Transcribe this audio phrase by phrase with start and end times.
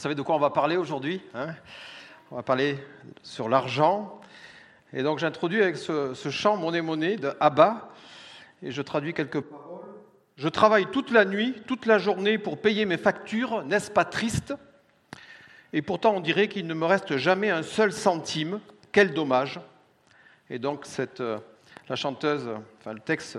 [0.00, 1.54] savez de quoi on va parler aujourd'hui hein?
[2.32, 2.78] On va parler
[3.24, 4.20] sur l'argent.
[4.92, 7.90] Et donc j'introduis avec ce, chant Monnaie Monnaie de Abba,
[8.62, 9.84] et je traduis quelques paroles.
[10.36, 14.54] Je travaille toute la nuit, toute la journée pour payer mes factures, n'est-ce pas triste?
[15.72, 18.60] Et pourtant on dirait qu'il ne me reste jamais un seul centime.
[18.92, 19.60] Quel dommage
[20.50, 21.38] Et donc cette, euh,
[21.88, 22.48] la chanteuse,
[22.78, 23.38] enfin le texte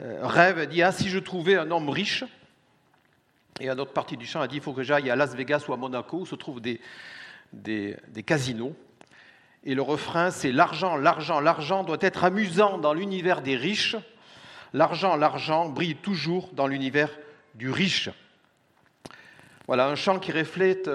[0.00, 2.24] euh, rêve, dit Ah, si je trouvais un homme riche,
[3.60, 5.64] et à notre partie du champ, elle dit il faut que j'aille à Las Vegas
[5.68, 6.80] ou à Monaco, où se trouvent des,
[7.52, 8.74] des, casinos.
[9.64, 13.96] Et le refrain, c'est l'argent, l'argent, l'argent doit être amusant dans l'univers des riches.
[14.72, 17.10] L'argent, l'argent brille toujours dans l'univers
[17.54, 18.08] du riche.
[19.66, 20.90] Voilà un chant qui reflète,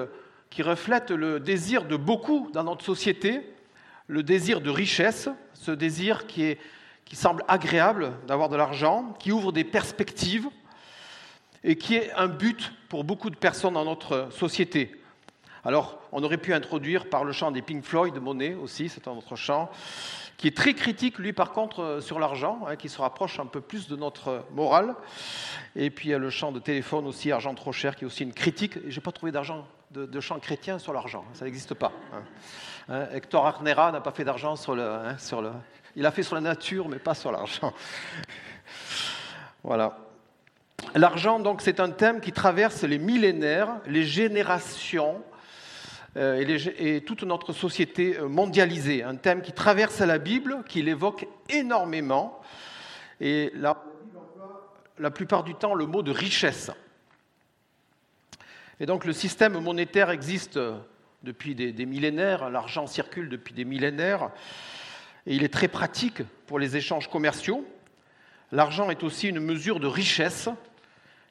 [0.50, 3.41] qui reflète le désir de beaucoup dans notre société,
[4.07, 6.59] le désir de richesse, ce désir qui, est,
[7.05, 10.47] qui semble agréable d'avoir de l'argent, qui ouvre des perspectives,
[11.66, 15.02] et qui est un but pour beaucoup de personnes dans notre société.
[15.66, 19.08] Alors, on aurait pu introduire par le chant des Pink Floyd, de Monet aussi, c'est
[19.08, 19.72] un autre chant,
[20.38, 23.48] qui est très critique, lui, par contre, euh, sur l'argent, hein, qui se rapproche un
[23.48, 24.94] peu plus de notre morale.
[25.76, 28.08] Et puis, il y a le chant de téléphone aussi, Argent trop cher, qui est
[28.08, 28.78] aussi une critique.
[28.88, 31.92] Je n'ai pas trouvé d'argent, de, chant chrétien sur l'argent, ça n'existe pas.
[32.14, 32.24] Hein.
[32.90, 35.00] Hein, Hector Arnera n'a pas fait d'argent sur le...
[35.96, 37.74] Il a fait sur la nature, mais pas sur l'argent.
[39.64, 40.04] voilà.
[40.94, 45.22] L'argent, donc, c'est un thème qui traverse les millénaires, les générations
[46.18, 46.44] euh,
[46.78, 49.03] et, toute notre société euh, mondialisée.
[49.03, 52.40] Un thème qui traverse la Bible, qui l'évoque énormément.
[53.19, 53.84] Et la,
[54.97, 56.72] la plupart du temps, le mot de richesse.
[58.80, 60.59] Et donc, le système monétaire existe
[61.24, 62.50] depuis des, des millénaires.
[62.50, 64.31] L'argent circule depuis des millénaires.
[65.25, 67.66] Et il est très pratique pour les échanges commerciaux.
[68.55, 70.47] L'argent est aussi une mesure de richesse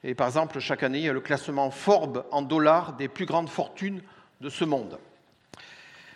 [0.02, 3.24] et par exemple, chaque année, il y a le classement Forbes en dollars des plus
[3.24, 4.02] grandes fortunes
[4.42, 4.98] de ce monde.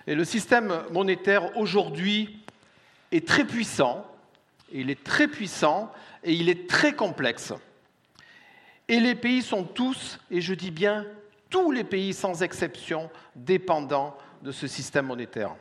[0.07, 2.45] Et le système monétaire aujourd'hui
[3.11, 4.05] est très puissant,
[4.71, 5.91] il est très puissant
[6.25, 7.55] et il est très complexe.
[8.89, 11.07] Et les pays sont tous, et je dis bien
[11.49, 15.55] tous les pays sans exception, dépendants de ce système monétaire.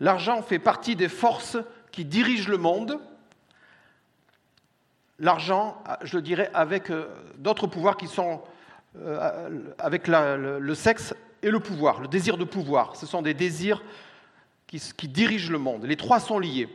[0.00, 1.56] L'argent fait partie des forces
[1.92, 3.00] qui dirigent le monde,
[5.20, 8.40] l'argent, je dirais, avec euh, d'autres pouvoirs qui sont
[8.96, 12.96] euh, avec le, sexe et le pouvoir, le désir de pouvoir.
[12.96, 13.82] Ce sont des désirs
[14.66, 15.84] qui dirigent le monde.
[15.84, 16.68] Les trois sont liés.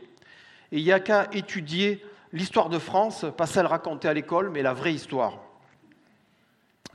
[0.70, 4.62] Et il n'y a qu'à étudier l'histoire de France, pas celle racontée à l'école, mais
[4.62, 5.38] la vraie histoire.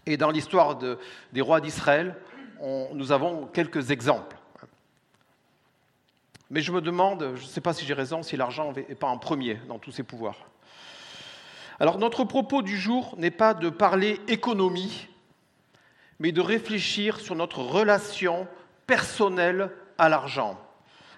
[0.06, 0.78] Et dans l'histoire
[1.34, 2.16] des rois d'Israël,
[2.94, 4.38] nous avons quelques exemples.
[6.52, 9.08] Mais je me demande, je ne sais pas si j'ai raison, si l'argent n'est pas
[9.08, 10.51] en premier dans tous ces pouvoirs.
[11.82, 15.08] Alors notre propos du jour n'est pas de parler économie,
[16.20, 18.48] mais de réfléchir sur notre relation
[18.86, 20.62] personnelle à l'argent,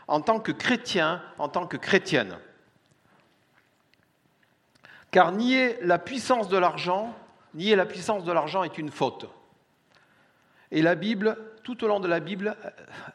[0.07, 2.37] en tant que chrétien, en tant que chrétienne.
[5.11, 7.13] Car nier la puissance de l'argent,
[7.55, 9.25] nier la puissance de l'argent est une faute.
[10.71, 12.55] Et la Bible, tout au long de la Bible,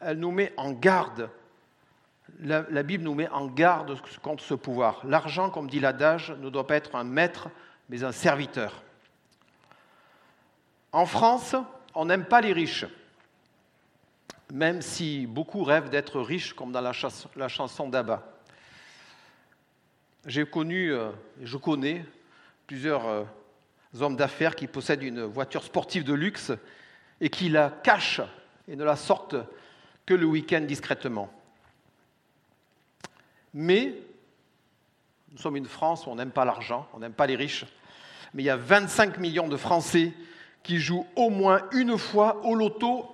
[0.01, 1.31] elle nous met en garde
[2.39, 5.01] la, Bible nous met en garde contre ce pouvoir.
[5.05, 7.49] L'argent, comme dit l'adage, ne doit pas être un maître,
[7.89, 8.83] mais un serviteur.
[10.91, 11.55] En France,
[11.93, 12.85] on n'aime pas les riches,
[14.51, 16.93] même si beaucoup rêvent d'être riches, comme dans la,
[17.47, 18.23] chanson d'Abba.
[20.25, 21.11] J'ai connu, euh,
[21.41, 22.05] je connais
[22.67, 23.23] plusieurs euh,
[23.99, 26.51] hommes d'affaires qui possèdent une voiture sportive de luxe
[27.21, 28.21] et qui la cachent
[28.67, 29.35] et ne la sortent
[30.05, 31.31] que le week-end discrètement.
[33.53, 33.93] Mais
[35.31, 37.65] nous sommes une France où on n'aime pas l'argent, on n'aime pas les riches.
[38.33, 40.13] Mais il y a 25 millions de Français
[40.63, 43.05] qui jouent au moins une fois au loto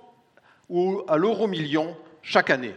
[0.68, 2.74] ou à l'euro million chaque année.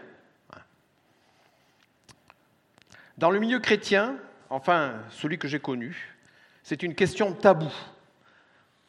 [3.18, 4.16] Dans le milieu chrétien,
[4.50, 6.16] enfin celui que j'ai connu,
[6.64, 7.74] c'est une question tabou.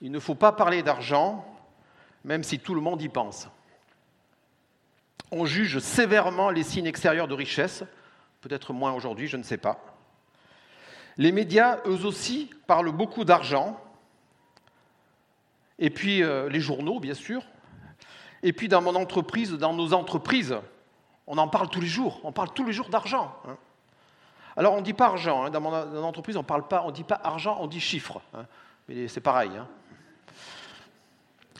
[0.00, 1.44] Il ne faut pas parler d'argent,
[2.24, 3.48] même si tout le monde y pense.
[5.32, 7.84] On juge sévèrement les signes extérieurs de richesse,
[8.40, 9.78] peut-être moins aujourd'hui, je ne sais pas.
[11.16, 13.80] Les médias, eux aussi, parlent beaucoup d'argent,
[15.78, 17.42] et puis euh, les journaux, bien sûr,
[18.42, 20.56] et puis dans mon entreprise, dans nos entreprises,
[21.26, 23.34] on en parle tous les jours, on parle tous les jours d'argent.
[23.46, 23.56] Hein.
[24.56, 25.50] Alors on ne dit pas argent, hein.
[25.50, 28.46] dans mon entreprise on ne dit pas argent, on dit chiffre, hein.
[28.88, 29.50] mais c'est pareil.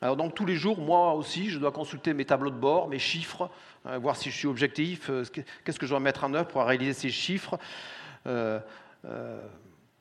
[0.02, 2.98] Alors donc tous les jours, moi aussi, je dois consulter mes tableaux de bord, mes
[2.98, 3.50] chiffres,
[3.84, 5.24] hein, voir si je suis objectif, euh,
[5.64, 7.58] qu'est-ce que je dois mettre en œuvre pour réaliser ces chiffres,
[8.26, 8.60] euh,
[9.04, 9.40] euh,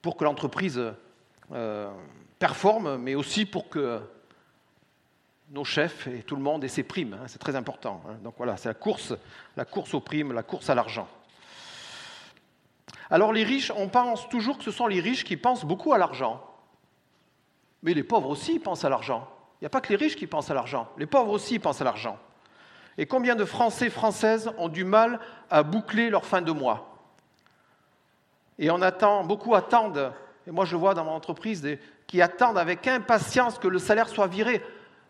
[0.02, 0.82] pour que l'entreprise
[2.38, 4.00] performe, mais aussi pour que
[5.50, 7.16] nos chefs et tout le monde et ses primes.
[7.16, 8.04] Hein, c'est très important.
[8.08, 8.18] Hein.
[8.24, 9.16] Donc voilà, c'est la course,
[9.58, 11.08] la course aux primes, la course à l'argent.
[13.10, 15.98] Alors les riches, on pense toujours que ce sont les riches qui pensent beaucoup à
[15.98, 16.46] l'argent.
[17.82, 19.28] Mais les pauvres aussi pensent à l'argent.
[19.60, 20.88] Il n'y a pas que les riches qui pensent à l'argent.
[20.98, 22.18] Les pauvres aussi pensent à l'argent.
[22.98, 25.20] Et combien de Français, Françaises ont du mal
[25.50, 26.98] à boucler leur fin de mois
[28.58, 30.14] Et on attend, beaucoup attendent,
[30.48, 31.66] et moi je vois dans mon entreprise,
[32.08, 34.64] qui attendent avec impatience que le salaire soit viré.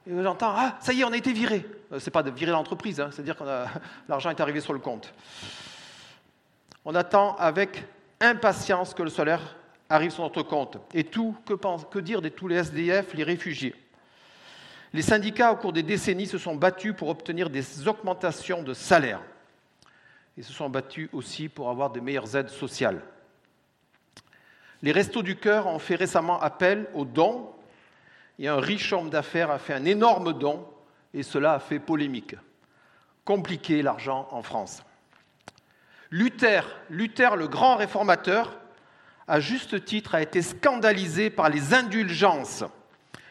[0.08, 1.66] Et j'entends, ah, ça y est, on a été viré.
[1.92, 3.44] Euh, Ce n'est pas de virer l'entreprise, hein, c'est-à-dire que
[4.10, 5.14] l'argent est arrivé sur le compte.
[6.86, 7.86] On attend avec
[8.20, 9.56] impatience que le salaire
[9.90, 10.78] arrive sur notre compte.
[10.94, 13.76] Et tout, que, que dire de tous les SDF, les réfugiés
[14.94, 19.22] Les syndicats, au cours des décennies, se sont battus pour obtenir des augmentations de salaire.
[20.38, 23.02] Ils se sont battus aussi pour avoir de meilleures aides sociales.
[24.82, 27.52] Les Restos du Cœur ont fait récemment appel aux dons
[28.40, 30.66] et un riche homme d'affaires a fait un énorme don
[31.14, 32.36] et cela a fait polémique.
[33.26, 34.82] Compliquer l'argent en France.
[36.10, 38.58] Luther, Luther, le grand réformateur,
[39.28, 42.64] à juste titre, a été scandalisé par les indulgences.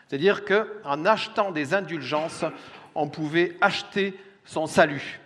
[0.08, 2.44] C'est-à-dire qu'en achetant des indulgences,
[2.94, 5.20] on pouvait acheter son salut.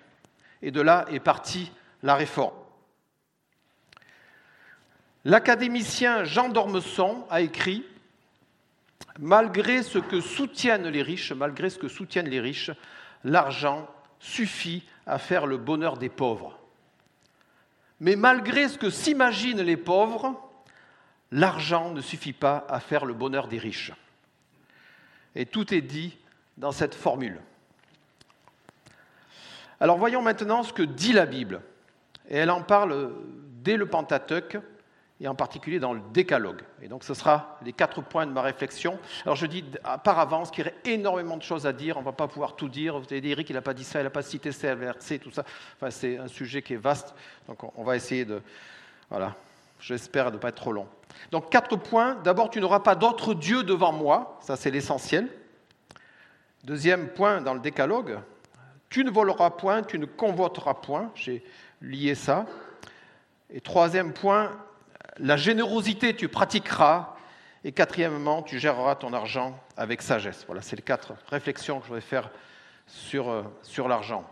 [0.60, 1.70] Et de là est partie
[2.02, 2.54] la réforme.
[5.24, 7.84] L'académicien Jean d'Ormesson a écrit
[9.18, 12.70] Malgré ce que soutiennent les riches, malgré ce que soutiennent les riches,
[13.24, 13.88] l'argent
[14.18, 16.58] suffit à faire le bonheur des pauvres.
[18.00, 20.40] Mais malgré ce que s'imaginent les pauvres,
[21.30, 23.92] l'argent ne suffit pas à faire le bonheur des riches.
[25.34, 26.16] Et tout est dit
[26.56, 27.40] dans cette formule.
[29.80, 31.60] Alors voyons maintenant ce que dit la Bible.
[32.28, 33.12] Et elle en parle
[33.62, 34.58] dès le Pentateuque,
[35.20, 36.62] et en particulier dans le décalogue.
[36.82, 38.98] Et donc ce sera les quatre points de ma réflexion.
[39.24, 39.64] Alors je dis
[40.02, 42.56] par avance qu'il y aurait énormément de choses à dire, on ne va pas pouvoir
[42.56, 42.98] tout dire.
[42.98, 45.30] Vous avez dit Eric, il n'a pas dit ça, il n'a pas cité CLRC, tout
[45.30, 45.44] ça.
[45.76, 47.14] Enfin, c'est un sujet qui est vaste,
[47.46, 48.42] donc on va essayer de...
[49.10, 49.36] Voilà,
[49.82, 50.86] j'espère ne pas être trop long.
[51.30, 52.14] Donc quatre points.
[52.24, 55.28] D'abord, tu n'auras pas d'autre Dieu devant moi, ça c'est l'essentiel.
[56.64, 58.20] Deuxième point dans le décalogue,
[58.88, 61.44] tu ne voleras point, tu ne convoiteras point, j'ai
[61.80, 62.46] lié ça.
[63.50, 64.52] Et troisième point,
[65.18, 67.16] la générosité, tu pratiqueras.
[67.64, 70.44] Et quatrièmement, tu géreras ton argent avec sagesse.
[70.46, 72.30] Voilà, c'est les quatre réflexions que je voudrais faire
[72.86, 74.24] sur, euh, sur l'argent.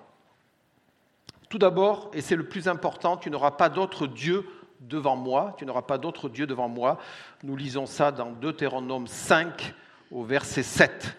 [1.48, 4.46] Tout d'abord, et c'est le plus important, tu n'auras pas d'autre Dieu
[4.80, 5.54] devant moi.
[5.58, 6.98] Tu n'auras pas d'autre Dieu devant moi.
[7.42, 9.74] Nous lisons ça dans Deutéronome 5
[10.10, 11.16] au verset 7.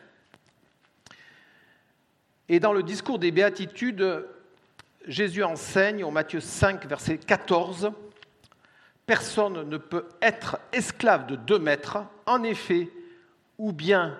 [2.50, 4.28] Et dans le discours des béatitudes,
[5.08, 7.92] Jésus enseigne au Matthieu 5, verset 14,
[9.06, 12.00] Personne ne peut être esclave de deux maîtres.
[12.26, 12.90] En effet,
[13.58, 14.18] ou bien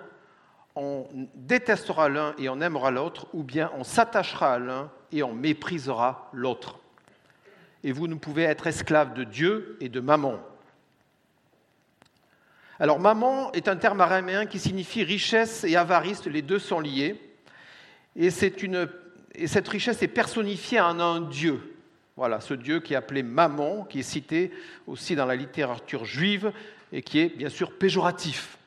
[0.74, 5.34] on détestera l'un et on aimera l'autre, ou bien on s'attachera à l'un et on
[5.34, 6.81] méprisera l'autre.
[7.84, 10.38] Et vous ne pouvez être esclave de Dieu et de Mammon.
[12.78, 17.20] Alors Mammon est un terme araméen qui signifie richesse et avarice, les deux sont liés.
[18.16, 18.28] Et,
[19.34, 21.76] et cette richesse est personnifiée en un Dieu.
[22.16, 24.52] Voilà, ce Dieu qui est appelé Mammon, qui est cité
[24.86, 26.52] aussi dans la littérature juive
[26.92, 28.58] et qui est bien sûr péjoratif.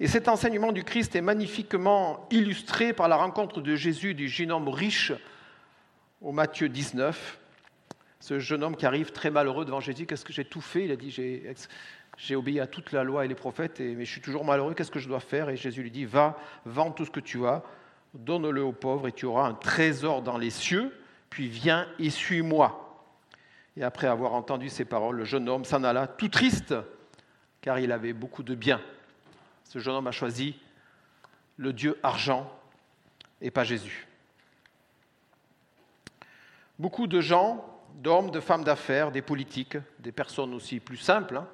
[0.00, 4.68] Et cet enseignement du Christ est magnifiquement illustré par la rencontre de Jésus du homme
[4.68, 5.12] riche
[6.24, 7.38] au Matthieu 19.
[8.18, 10.86] Ce jeune homme qui arrive très malheureux devant Jésus, qu'est-ce que j'ai tout fait?
[10.86, 11.10] Il a dit,
[12.16, 14.90] j'ai obéi à toute la loi et les prophètes, mais je suis toujours malheureux, qu'est-ce
[14.90, 15.50] que je dois faire?
[15.50, 17.62] Et Jésus lui dit, va, vends tout ce que tu as,
[18.14, 20.92] donne-le aux pauvres et tu auras un trésor dans les cieux
[21.34, 22.80] puis viens et suis-moi.
[23.76, 26.76] Et après avoir entendu ces paroles, le jeune homme s'en alla tout triste,
[27.60, 28.80] car il avait beaucoup de biens.
[29.64, 30.56] Ce jeune homme a choisi
[31.56, 32.48] le Dieu argent
[33.40, 34.06] et pas Jésus.
[36.78, 37.64] Beaucoup de gens,
[37.94, 41.46] d'hommes, de femmes d'affaires, des politiques, des personnes aussi plus simples, hein,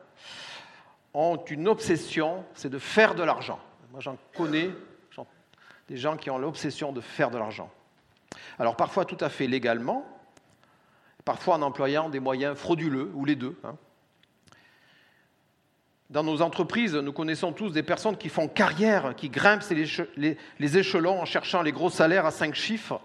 [1.13, 3.61] ont une obsession, c'est de faire de l'argent.
[3.93, 4.71] Moi j'en connais
[5.89, 7.69] des gens qui ont l'obsession de faire de l'argent.
[8.59, 10.07] Alors parfois tout à fait légalement,
[11.25, 13.59] parfois en employant des moyens frauduleux, ou les deux.
[13.65, 13.75] Hein.
[16.11, 19.65] Dans nos entreprises, nous connaissons tous des personnes qui font carrière, qui grimpent
[20.17, 23.01] les échelons en cherchant les gros salaires à cinq chiffres.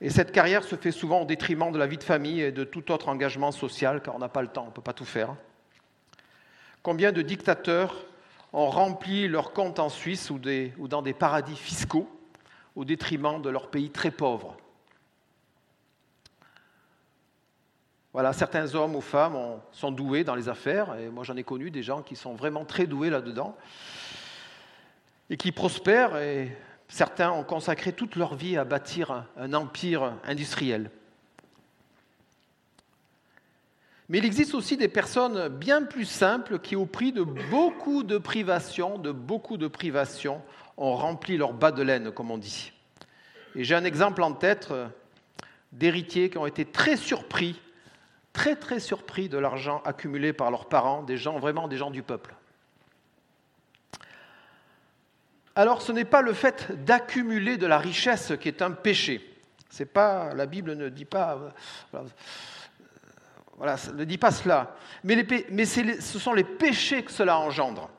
[0.00, 2.62] Et cette carrière se fait souvent au détriment de la vie de famille et de
[2.62, 5.04] tout autre engagement social, car on n'a pas le temps, on ne peut pas tout
[5.04, 5.34] faire.
[6.82, 8.04] Combien de dictateurs
[8.52, 10.38] ont rempli leurs comptes en Suisse ou
[10.88, 12.08] dans des paradis fiscaux
[12.76, 14.56] au détriment de leur pays très pauvre?
[18.12, 21.70] Voilà, certains hommes ou femmes sont doués dans les affaires, et moi j'en ai connu
[21.70, 23.56] des gens qui sont vraiment très doués là-dedans.
[25.30, 26.56] et qui prospèrent, et
[26.88, 30.90] certains ont consacré toute leur vie à bâtir un empire industriel.
[34.08, 38.16] Mais il existe aussi des personnes bien plus simples qui, au prix de beaucoup de
[38.16, 40.40] privations, de beaucoup de privations,
[40.78, 42.72] ont rempli leur bas de laine, comme on dit.
[43.54, 44.88] Et j'ai un exemple en tête euh,
[45.72, 47.60] d'héritiers qui ont été très surpris,
[48.32, 52.02] très très surpris de l'argent accumulé par leurs parents, des gens vraiment des gens du
[52.02, 52.34] peuple.
[55.58, 59.28] Alors ce n'est pas le fait d'accumuler de la richesse qui est un péché.
[59.68, 61.36] C'est pas la Bible ne dit pas
[61.94, 62.04] euh,
[63.92, 64.76] ne dit pas cela.
[65.02, 67.90] Mais, mais ce sont les péchés que cela engendre.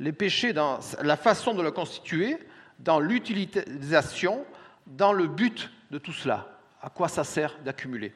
[0.00, 2.38] Les péchés dans la façon de le constituer,
[2.78, 4.46] dans l'utilisation,
[4.86, 6.58] dans le but de tout cela.
[6.80, 8.14] À quoi ça sert d'accumuler?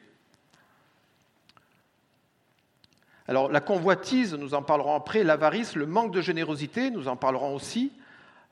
[3.27, 7.53] Alors la convoitise, nous en parlerons après, l'avarice, le manque de générosité, nous en parlerons
[7.53, 7.91] aussi,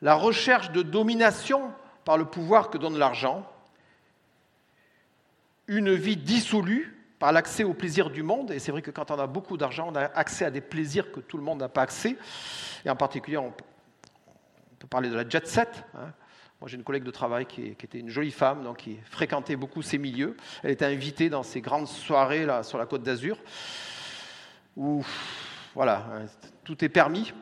[0.06, 1.72] la recherche de domination
[2.06, 3.44] par le pouvoir que donne l'argent,
[5.66, 9.18] une vie dissolue par l'accès aux plaisirs du monde, et c'est vrai que quand on
[9.18, 11.82] a beaucoup d'argent, on a accès à des plaisirs que tout le monde n'a pas
[11.82, 12.18] accès,
[12.86, 15.84] et en particulier, on peut parler de la jet set.
[15.96, 16.14] Hein.
[16.62, 19.82] Moi, j'ai une collègue de travail qui, était une jolie femme, donc qui fréquentait beaucoup
[19.82, 20.38] ces milieux.
[20.62, 23.40] Elle était invitée dans ces grandes soirées là, sur la côte d'Azur,
[24.78, 25.04] où
[25.74, 26.06] voilà,
[26.64, 27.34] tout est permis.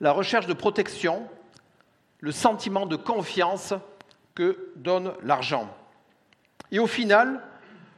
[0.00, 1.28] La recherche de protection,
[2.20, 3.74] le sentiment de confiance
[4.34, 5.74] que donne l'argent.
[6.70, 7.42] Et au final,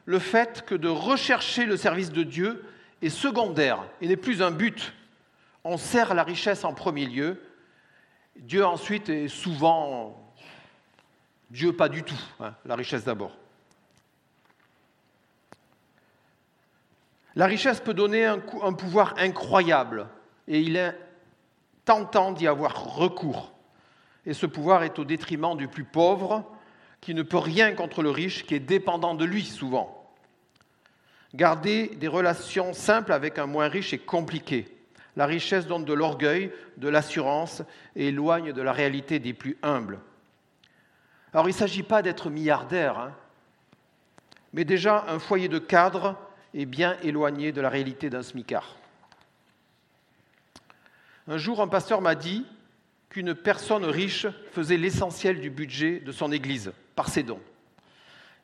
[0.04, 2.64] le fait que de rechercher le service de Dieu
[3.02, 4.94] est secondaire et n'est plus un but.
[5.64, 7.42] On sert la richesse en premier lieu.
[8.36, 10.28] Dieu ensuite est souvent
[11.50, 13.36] Dieu pas du tout, hein, la richesse d'abord.
[17.36, 20.08] La richesse peut donner un, pouvoir incroyable
[20.46, 20.94] et il est
[21.88, 23.54] tentant d'y avoir recours.
[24.26, 26.44] Et ce pouvoir est au détriment du plus pauvre,
[27.00, 30.06] qui ne peut rien contre le riche, qui est dépendant de lui souvent.
[31.34, 34.68] Garder des relations simples avec un moins riche est compliqué.
[35.16, 37.62] La richesse donne de l'orgueil, de l'assurance
[37.96, 39.98] et éloigne de la réalité des plus humbles.
[41.32, 43.12] Alors il ne s'agit pas d'être milliardaire, hein,
[44.52, 46.16] mais déjà un foyer de cadre
[46.52, 48.77] est bien éloigné de la réalité d'un smicard.
[51.30, 52.46] Un jour, un pasteur m'a dit
[53.10, 57.40] qu'une personne riche faisait l'essentiel du budget de son Église par ses dons.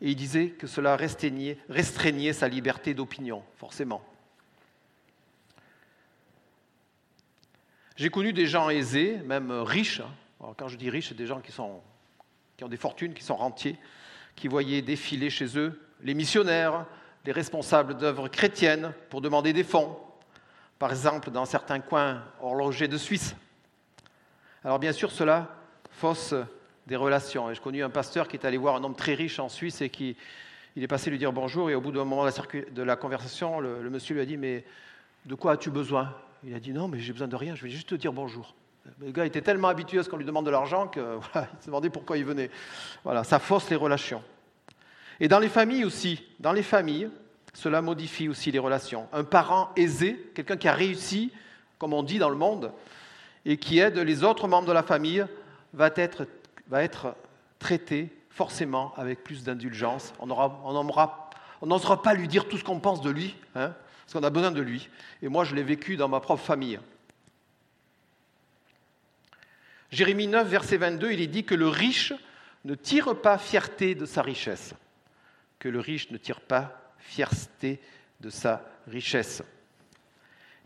[0.02, 4.04] Et il disait que cela restreignait, sa liberté d'opinion, forcément.
[7.96, 10.02] J'ai connu des gens aisés, même riches.
[10.42, 10.52] Hein.
[10.58, 13.78] quand je dis riches, c'est des gens qui, ont des fortunes, qui sont rentiers,
[14.36, 16.84] qui voyaient défiler chez eux les missionnaires,
[17.24, 19.96] les responsables d'œuvres chrétiennes pour demander des fonds,
[20.78, 23.34] par exemple dans certains coins horlogers de Suisse.
[24.64, 25.48] Alors bien sûr, cela
[25.90, 26.34] fausse
[26.86, 27.50] des relations.
[27.50, 29.80] Et j'ai connu un pasteur qui est allé voir un homme très riche en Suisse
[29.80, 30.16] et qui
[30.76, 33.88] il est passé lui dire bonjour et au bout d'un moment de la, conversation, le,
[33.90, 34.64] monsieur lui a dit mais
[35.24, 36.12] de quoi as-tu besoin?
[36.42, 38.54] Il a dit non mais j'ai besoin de rien, je vais juste te dire bonjour.
[39.00, 41.02] Le gars était tellement habitué à ce qu'on lui demande de l'argent qu'il
[41.60, 42.50] se demandait pourquoi il venait.
[43.02, 44.22] Voilà, ça fausse les relations.
[45.20, 47.08] Et dans les familles aussi, dans les familles,
[47.54, 49.08] cela modifie aussi les relations.
[49.12, 51.32] Un parent aisé, quelqu'un qui a réussi,
[51.78, 52.72] comme on dit dans le monde,
[53.46, 55.24] et qui aide les autres membres de la famille,
[55.72, 57.16] va être
[57.58, 60.12] traité forcément avec plus d'indulgence.
[60.18, 63.72] On n'osera pas lui dire tout ce qu'on pense de lui, hein,
[64.04, 64.88] parce qu'on a besoin de lui.
[65.22, 66.80] Et moi, je l'ai vécu dans ma propre famille.
[69.90, 72.12] Jérémie 9, verset 22, il est dit que le riche
[72.64, 74.74] ne tire pas fierté de sa richesse.
[75.60, 77.80] Que le riche ne tire pas fierté
[78.20, 79.42] de sa richesse.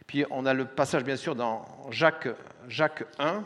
[0.00, 2.28] Et puis on a le passage bien sûr dans Jacques,
[2.68, 3.44] Jacques 1,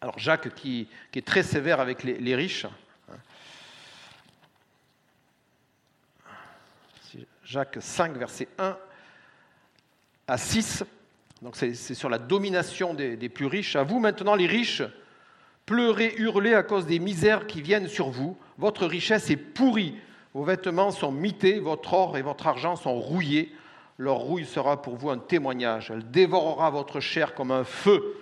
[0.00, 2.66] alors Jacques qui, est très sévère avec les, riches.
[7.44, 8.76] Jacques 5, verset 1
[10.26, 10.84] à 6.
[11.42, 13.76] Donc c'est sur la domination des, des, plus riches.
[13.76, 14.82] À vous maintenant les riches,
[15.66, 18.36] pleurez, hurlez à cause des misères qui viennent sur vous.
[18.58, 19.96] Votre richesse est pourrie,
[20.34, 23.54] vos vêtements sont mités, votre or et votre argent sont rouillés.
[23.98, 25.90] Leur rouille sera pour vous un témoignage.
[25.90, 28.16] Elle dévorera votre chair comme un feu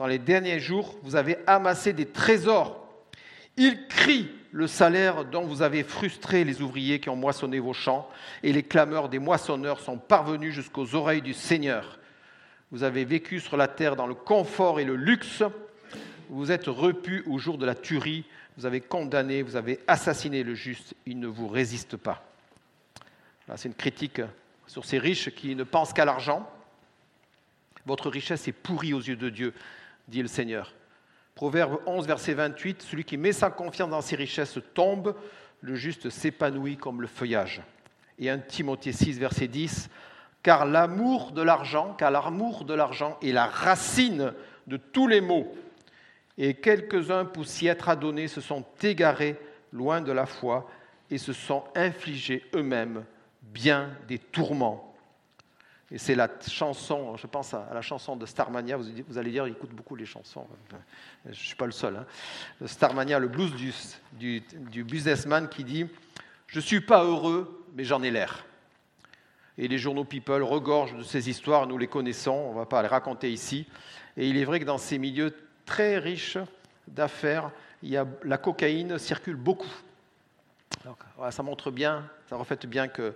[0.00, 2.88] dans les derniers jours, vous avez amassé des trésors.
[3.58, 8.08] Il crie le salaire dont vous avez frustré les ouvriers qui ont moissonné vos champs,
[8.42, 11.98] et les clameurs des moissonneurs sont parvenues jusqu'aux oreilles du Seigneur.
[12.72, 15.42] Vous avez vécu sur la terre dans le confort et le luxe.
[16.32, 18.24] Vous êtes repus au jour de la tuerie.
[18.56, 20.94] Vous avez condamné, vous avez assassiné le juste.
[21.04, 22.24] Il ne vous résiste pas.
[23.56, 24.22] C'est une critique
[24.68, 26.48] sur ces riches qui ne pensent qu'à l'argent.
[27.84, 29.52] Votre richesse est pourrie aux yeux de Dieu.
[30.06, 30.72] dit le Seigneur.
[31.34, 35.16] Proverbe 11, verset 28, Celui qui met sa confiance dans ses richesses tombe,
[35.62, 37.60] le juste s'épanouit comme le feuillage.
[38.20, 39.90] Et 1 Timothée 6, verset 10,
[40.44, 44.32] Car l'amour de l'argent, car l'amour de l'argent est la racine
[44.68, 45.52] de tous les maux.
[46.42, 49.36] Et quelques-uns, pour s'y être adonnés, se sont égarés
[49.74, 50.70] loin de la foi
[51.10, 53.04] et se sont infligés eux-mêmes
[53.42, 54.96] bien des tourments.
[55.90, 59.52] Et c'est la chanson, je pense à la chanson de Starmania, vous allez dire, il
[59.52, 60.46] écoute beaucoup les chansons,
[61.26, 61.96] je ne suis pas le seul.
[61.96, 62.06] Hein.
[62.66, 63.52] Starmania, le blues
[64.12, 65.86] du, du, businessman qui dit
[66.46, 68.46] Je ne suis pas heureux, mais j'en ai l'air.
[69.58, 72.80] Et les journaux People regorgent de ces histoires, nous les connaissons, on ne va pas
[72.80, 73.66] les raconter ici.
[74.16, 75.34] Et il est vrai que dans ces milieux
[75.70, 76.36] très riches
[76.88, 77.52] d'affaires,
[77.84, 79.70] il y a, la cocaïne circule beaucoup.
[81.30, 83.14] ça montre bien, ça reflète bien que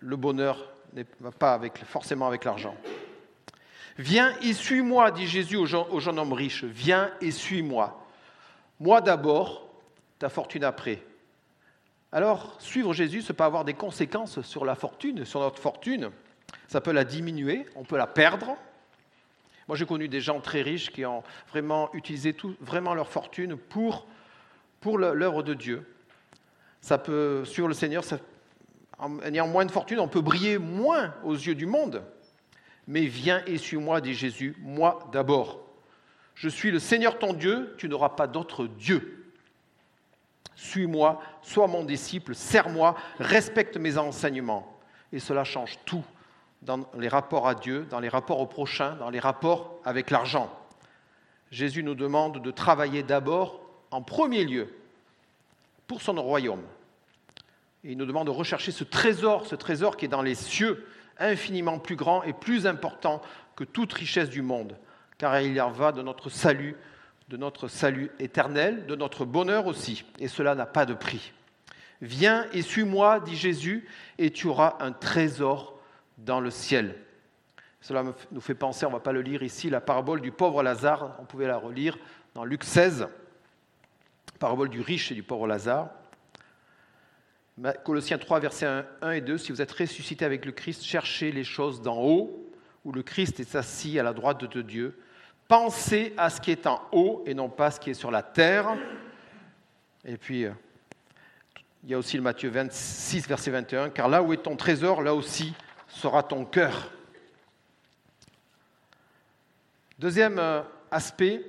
[0.00, 1.06] le bonheur n'est
[1.38, 2.74] pas avec, forcément avec l'argent.
[3.98, 6.64] Viens et suis-moi, dit Jésus au jeune, homme riche.
[6.64, 8.04] Viens et suis-moi.
[8.80, 9.68] Moi d'abord,
[10.18, 11.04] ta fortune après.
[12.10, 16.10] Alors, suivre Jésus, ça peut avoir des conséquences sur la fortune, sur notre fortune.
[16.66, 18.56] Ça peut la diminuer, on peut la perdre.
[19.68, 24.06] Moi, j'ai connu des gens très riches qui ont vraiment utilisé vraiment leur fortune pour,
[24.84, 25.84] l'œuvre de Dieu.
[26.80, 28.04] Ça peut, suivre le Seigneur,
[28.98, 32.04] en ayant moins de fortune, on peut briller moins aux yeux du monde.
[32.86, 35.66] Mais viens et suis-moi, dit Jésus, moi d'abord.
[36.36, 39.32] Je suis le Seigneur ton Dieu, tu n'auras pas d'autre Dieu.
[40.54, 44.78] Suis-moi, sois mon disciple, sers-moi, respecte mes enseignements.
[45.12, 46.04] Et cela change tout
[46.62, 50.50] dans les rapports à Dieu, dans les rapports au prochain, dans les rapports avec l'argent.
[51.50, 54.74] Jésus nous demande de travailler d'abord, en premier lieu,
[55.86, 56.62] pour son royaume
[57.88, 60.86] il nous demande de rechercher ce trésor, ce trésor qui est dans les cieux,
[61.18, 63.22] infiniment plus grand et plus important
[63.54, 64.76] que toute richesse du monde,
[65.18, 66.76] car il y en va de notre salut,
[67.28, 71.32] de notre salut éternel, de notre bonheur aussi, et cela n'a pas de prix.
[72.02, 73.88] Viens et suis-moi, dit Jésus,
[74.18, 75.75] et tu auras un trésor
[76.18, 76.96] dans le ciel.
[77.80, 80.62] Cela nous fait penser, on ne va pas le lire ici, la parabole du pauvre
[80.62, 81.96] Lazare, on pouvait la relire
[82.34, 83.06] dans Luc 16,
[84.38, 85.90] parabole du riche et du pauvre Lazare.
[87.84, 88.66] Colossiens 3, versets
[89.00, 92.50] 1, et 2, si vous êtes ressuscité avec le Christ, cherchez les choses d'en haut,
[92.84, 94.98] où le Christ est assis à la droite de Dieu.
[95.48, 98.10] Pensez à ce qui est en haut et non pas à ce qui est sur
[98.10, 98.76] la terre.
[100.04, 100.50] Et puis, euh,
[101.84, 105.02] il y a aussi le Matthieu 26, verset 21, car là où est ton trésor,
[105.02, 105.54] là aussi
[105.96, 106.90] sera ton cœur.
[109.98, 111.42] Deuxième euh, aspect,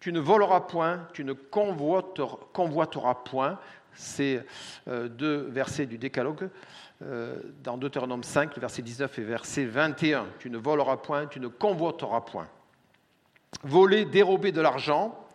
[0.00, 3.58] tu ne voleras point, tu ne convoiteras point
[3.94, 4.40] ces
[4.86, 6.50] euh, deux versets du Décalogue,
[7.02, 10.26] euh, dans Deutéronome 5, verset 19 et verset 21.
[10.38, 12.48] Tu ne voleras point, tu ne convoiteras point.
[13.62, 15.26] Voler, dérober de l'argent,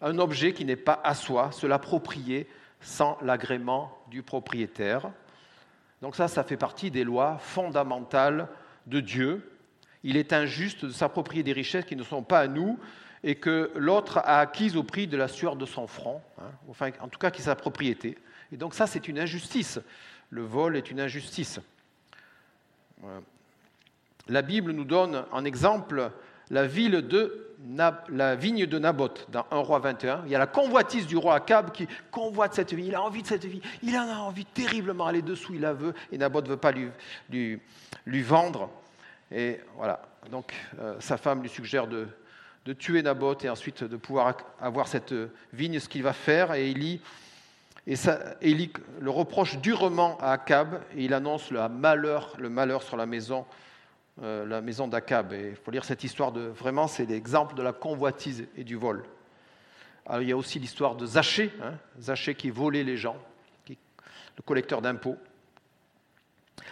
[0.00, 2.48] un objet qui n'est pas à soi, se l'approprier
[2.80, 5.10] sans l'agrément du propriétaire.
[6.02, 8.48] Donc ça, ça fait partie des lois fondamentales
[8.86, 9.50] de Dieu.
[10.02, 12.78] Il est injuste de s'approprier des richesses qui ne sont pas à nous
[13.22, 16.90] et que l'autre a acquise au prix de la sueur de son front, hein, enfin,
[17.00, 18.18] en tout cas qui est sa propriété.
[18.52, 19.80] Et donc ça, c'est une injustice.
[20.28, 21.60] Le vol est une injustice.
[24.28, 26.10] La Bible nous donne en exemple
[26.50, 27.54] la, ville de
[28.08, 30.22] la vigne de Naboth dans 1 roi 21.
[30.26, 33.22] Il y a la convoitise du roi Akab qui convoite cette vie, il a envie
[33.22, 36.44] de cette vie, il en a envie terriblement, aller dessous, il la veut, et Naboth
[36.44, 36.88] ne veut pas lui,
[37.30, 37.60] lui,
[38.06, 38.70] lui, vendre.
[39.32, 42.06] Et voilà, donc euh, sa femme lui suggère de,
[42.66, 45.14] de tuer Naboth et ensuite de pouvoir avoir cette
[45.52, 46.54] vigne, ce qu'il va faire.
[46.54, 47.00] Et Élie,
[47.86, 52.96] et ça, le reproche durement à Akab et il annonce le malheur, le malheur sur
[52.96, 53.44] la maison,
[54.22, 55.32] euh, la maison d'Akab.
[55.32, 58.76] Et il faut lire cette histoire de vraiment, c'est l'exemple de la convoitise et du
[58.76, 59.04] vol.
[60.06, 63.16] Alors, il y a aussi l'histoire de Zachée, hein, Zachée qui volait les gens,
[63.68, 65.16] le collecteur d'impôts.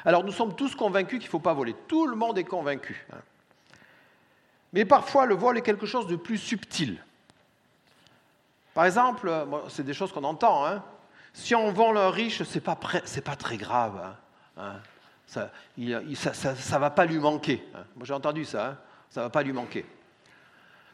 [0.05, 1.75] Alors nous sommes tous convaincus qu'il ne faut pas voler.
[1.89, 3.07] Tout le monde est convaincu.
[3.13, 3.21] Hein.
[4.73, 7.03] Mais parfois, le vol est quelque chose de plus subtil.
[8.75, 9.31] Par exemple,
[9.69, 10.67] c'est des choses qu'on entend.
[10.67, 10.83] Hein.
[11.35, 14.15] Si on vend un riche, ce n'est pas, très grave.
[15.37, 15.49] Hein.
[15.75, 17.65] Ça ne va pas lui manquer.
[17.75, 17.85] Hein.
[17.97, 18.83] Moi, j'ai entendu ça.
[19.11, 19.85] Ça ne va pas lui manquer.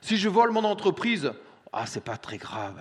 [0.00, 1.32] Si je vole mon entreprise,
[1.72, 2.80] ah, c'est pas très grave.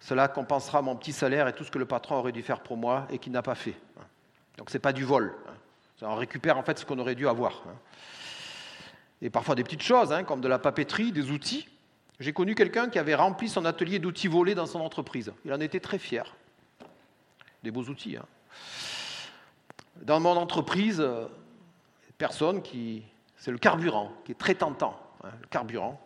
[0.00, 2.76] Cela compensera mon petit salaire et tout ce que le patron aurait dû faire pour
[2.76, 3.74] moi et qu'il n'a pas fait.
[4.56, 5.34] Donc, ce n'est pas du vol.
[6.00, 7.62] On récupère en fait ce qu'on aurait dû avoir
[9.20, 11.68] et parfois des petites choses, hein, comme de la papeterie, des outils.
[12.20, 15.32] J'ai connu quelqu'un qui avait rempli son atelier d'outils volés dans son entreprise.
[15.44, 16.34] Il en était très fier.
[17.62, 18.16] Des beaux outils.
[18.16, 18.24] Hein.
[20.02, 21.04] Dans mon entreprise,
[22.18, 23.02] personne qui.
[23.36, 24.98] C'est le carburant qui est très tentant.
[25.22, 26.00] Hein, le carburant.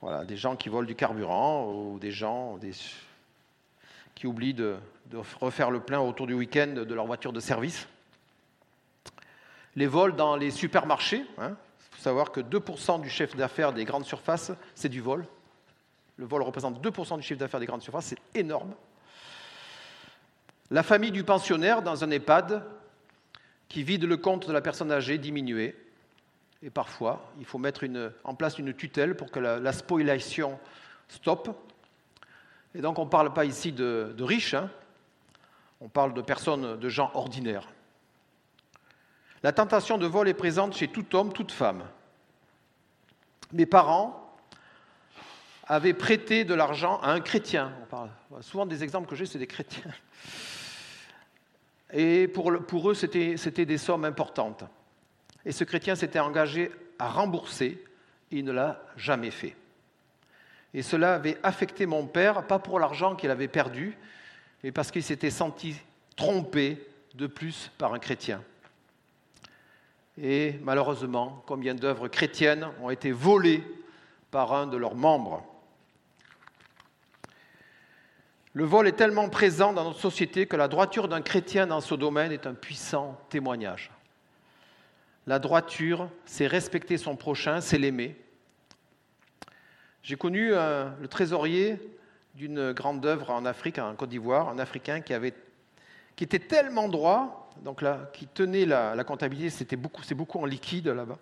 [0.00, 2.58] Voilà, des gens qui volent du carburant ou des gens
[4.14, 4.76] qui oublient de,
[5.40, 7.88] refaire le plein autour du week-end de leur voiture de service.
[9.74, 11.24] Les vols dans les supermarchés.
[11.38, 11.56] Il hein.
[11.90, 15.24] faut savoir que 2% du chiffre d'affaires des grandes surfaces, c'est du vol.
[16.16, 18.74] Le vol représente 2% du chiffre d'affaires des grandes surfaces, c'est énorme.
[20.70, 22.64] La famille du pensionnaire dans un EHPAD
[23.68, 25.74] qui vide le compte de la personne âgée diminué.
[26.62, 27.84] Et parfois, il faut mettre
[28.24, 30.58] en place une tutelle pour que la, spoliation
[31.08, 31.50] stoppe.
[32.74, 34.70] Et donc, on ne parle pas ici de, riches, hein.
[35.80, 37.68] on parle de personnes, de gens ordinaires.
[39.42, 41.84] La tentation de vol est présente chez tout homme, toute femme.
[43.52, 44.36] Mes parents
[45.66, 47.72] avaient prêté de l'argent à un chrétien.
[47.82, 49.92] On parle, souvent des exemples que j'ai, c'est des chrétiens.
[51.92, 52.50] Et pour,
[52.90, 54.64] eux, c'était des sommes importantes.
[55.44, 57.82] Et ce chrétien s'était engagé à rembourser,
[58.30, 59.54] il ne l'a jamais fait.
[60.74, 63.96] Et cela avait affecté mon père, pas pour l'argent qu'il avait perdu,
[64.62, 65.76] mais parce qu'il s'était senti
[66.16, 68.42] trompé de plus par un chrétien.
[70.20, 73.62] Et malheureusement, combien d'œuvres chrétiennes ont été volées
[74.30, 75.44] par un de leurs membres
[78.56, 81.94] Le vol est tellement présent dans notre société que la droiture d'un chrétien dans ce
[81.94, 83.90] domaine est un puissant témoignage.
[85.26, 88.16] La droiture, c'est respecter son prochain, c'est l'aimer.
[90.02, 91.76] J'ai connu euh, le trésorier
[92.34, 97.82] d'une grande œuvre en Afrique, en Côte d'Ivoire, un Africain qui, était tellement droit, donc
[97.82, 101.18] là, qui tenait la, comptabilité, c'est beaucoup en liquide là-bas.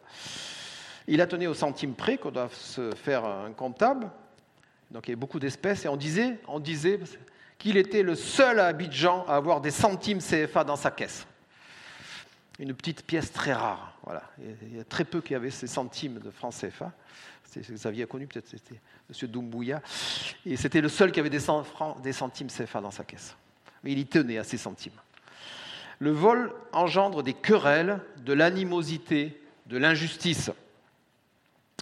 [1.09, 4.09] Il a tenu au centime près qu'on doit se faire un comptable.
[4.95, 7.01] Donc il y avait beaucoup d'espèces et on disait, on disait
[7.59, 11.27] qu'il était le seul à Abidjan à avoir des centimes CFA dans sa caisse.
[12.61, 13.99] Une petite pièce très rare.
[14.05, 14.23] Voilà.
[14.63, 16.93] Il y a très peu qui avaient ces centimes de francs CFA.
[17.57, 18.81] Vous aviez connu, peut-être c'était
[19.11, 19.29] M.
[19.29, 19.83] Doumbouya.
[20.47, 21.43] Et c'était le seul qui avait des,
[22.03, 23.35] des centimes CFA dans sa caisse.
[23.83, 25.01] Mais il y tenait à ces centimes.
[25.99, 30.53] Le vol engendre des querelles, de l'animosité, de l'injustice.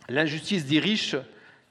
[0.08, 1.16] L'injustice des riches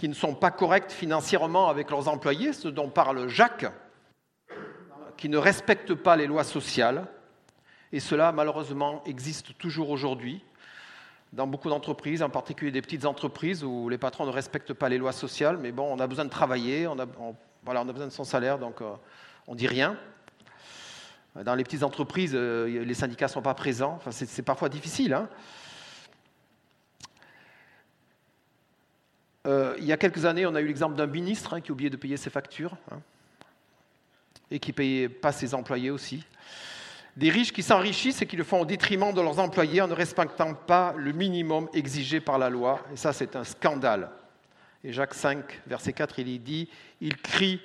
[0.02, 3.68] qui ne sont pas corrects financièrement avec leurs employés, ce dont parle Jacques,
[5.16, 7.06] qui ne respectent pas les lois sociales.
[7.92, 10.44] Et cela, malheureusement, existe toujours aujourd'hui
[11.34, 14.98] dans beaucoup d'entreprises, en particulier des petites entreprises où les patrons ne respectent pas les
[14.98, 15.60] lois sociales.
[15.60, 17.06] Mais bon, on a besoin de travailler, on a,
[17.64, 18.96] voilà, on a besoin de son salaire, donc euh,
[19.46, 19.96] on ne dit rien.
[21.36, 24.00] Dans les petites entreprises, euh, les syndicats ne sont pas présents.
[24.10, 25.14] C'est parfois difficile.
[25.14, 25.30] Hein
[29.48, 31.90] Euh, il y a quelques années, on a eu l'exemple d'un ministre hein, qui oubliait
[31.90, 33.00] de payer ses factures hein,
[34.52, 36.24] et qui ne payait pas ses employés aussi.
[37.18, 39.94] Des riches qui s'enrichissent et qui le font au détriment de leurs employés en ne
[39.94, 42.86] respectant pas le minimum exigé par la loi.
[42.94, 44.12] Et ça, c'est un scandale.
[44.84, 46.70] Et Jacques 5, verset 4, il dit,
[47.02, 47.60] il crie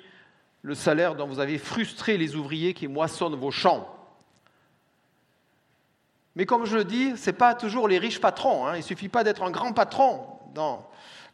[0.63, 3.93] le salaire dont vous avez frustré les ouvriers qui moissonnent vos champs.
[6.35, 8.67] Mais comme je le dis, ce n'est pas toujours les riches patrons.
[8.67, 8.73] Hein.
[8.73, 10.25] Il ne suffit pas d'être un grand patron.
[10.53, 10.87] dans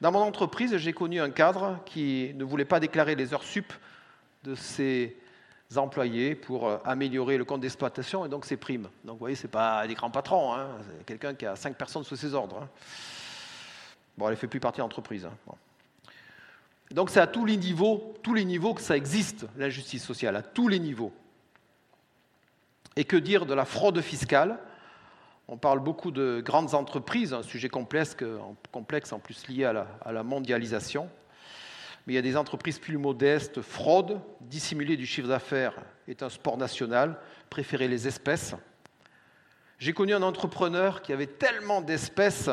[0.03, 3.71] dans mon entreprise, j'ai connu un cadre qui ne voulait pas déclarer les heures sup
[4.43, 5.15] de ses
[5.77, 8.89] employés pour euh, améliorer le compte d'exploitation et donc ses primes.
[9.05, 10.67] Donc vous voyez, ce n'est pas des grands patrons, hein.
[11.05, 12.63] quelqu'un qui a cinq personnes sous ses ordres.
[12.63, 12.69] Hein.
[14.17, 15.25] Bon, elle ne fait plus partie de l'entreprise.
[15.25, 15.53] Hein.
[16.91, 20.41] Donc c'est à tous les niveaux, tous les niveaux que ça existe, l'injustice sociale, à
[20.41, 21.13] tous les niveaux.
[22.97, 24.59] Et que dire de la fraude fiscale
[25.47, 28.23] on parle beaucoup de grandes entreprises, un sujet complexe,
[29.11, 31.09] en plus lié à la, mondialisation.
[32.05, 33.61] Mais il y a des entreprises plus modestes.
[33.61, 35.75] Fraude, dissimuler du chiffre d'affaires
[36.07, 37.17] est un sport national.
[37.49, 38.55] Préférer les espèces.
[39.79, 42.49] J'ai connu un entrepreneur qui avait tellement d'espèces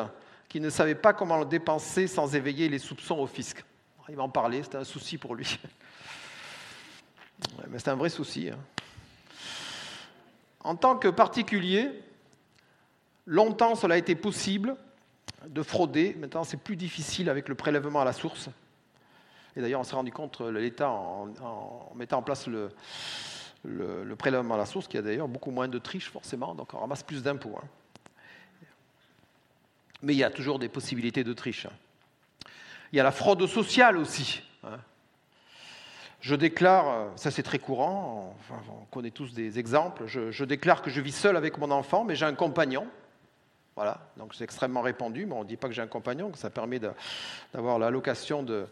[0.48, 3.64] qu'il ne savait pas comment le dépenser sans éveiller les soupçons au fisc.
[4.08, 5.60] Il va en parler, c'était un souci pour lui.
[7.68, 8.50] Mais c'est un vrai souci.
[8.50, 8.58] Hein.
[10.64, 11.88] En tant que particulier,
[13.30, 14.74] Longtemps, cela a été possible
[15.46, 16.16] de frauder.
[16.18, 18.48] Maintenant, c'est plus difficile avec le prélèvement à la source.
[19.54, 22.72] Et d'ailleurs, on s'est rendu compte, l'État, en, mettant en place le,
[24.18, 26.78] prélèvement à la source, qu'il y a d'ailleurs beaucoup moins de triches, forcément, donc on
[26.78, 27.56] ramasse plus d'impôts.
[27.56, 27.68] Hein.
[30.02, 31.66] Mais il y a toujours des possibilités de triche.
[31.66, 31.72] Hein.
[32.92, 34.42] Il y a la fraude sociale aussi.
[34.64, 34.80] Hein.
[36.20, 41.00] Je déclare, ça c'est très courant, on connaît tous des exemples, je déclare que je
[41.00, 42.88] vis seul avec mon enfant, mais j'ai un compagnon.
[43.80, 46.36] Voilà, donc c'est extrêmement répandu, mais on ne dit pas que j'ai un compagnon, que
[46.36, 48.66] ça permet d'avoir l'allocation de,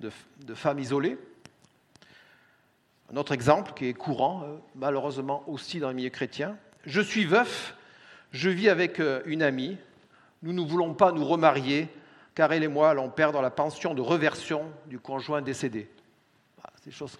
[0.00, 1.18] de, femmes isolées.
[3.12, 6.56] Un autre exemple qui est courant, euh, malheureusement aussi dans les milieux chrétiens.
[6.86, 7.76] Je suis veuf,
[8.32, 9.76] je vis avec euh, une amie,
[10.42, 11.90] nous ne voulons pas nous remarier
[12.34, 15.90] car elle et moi allons perdre la pension de reversion du conjoint décédé.
[16.76, 17.18] C'est des choses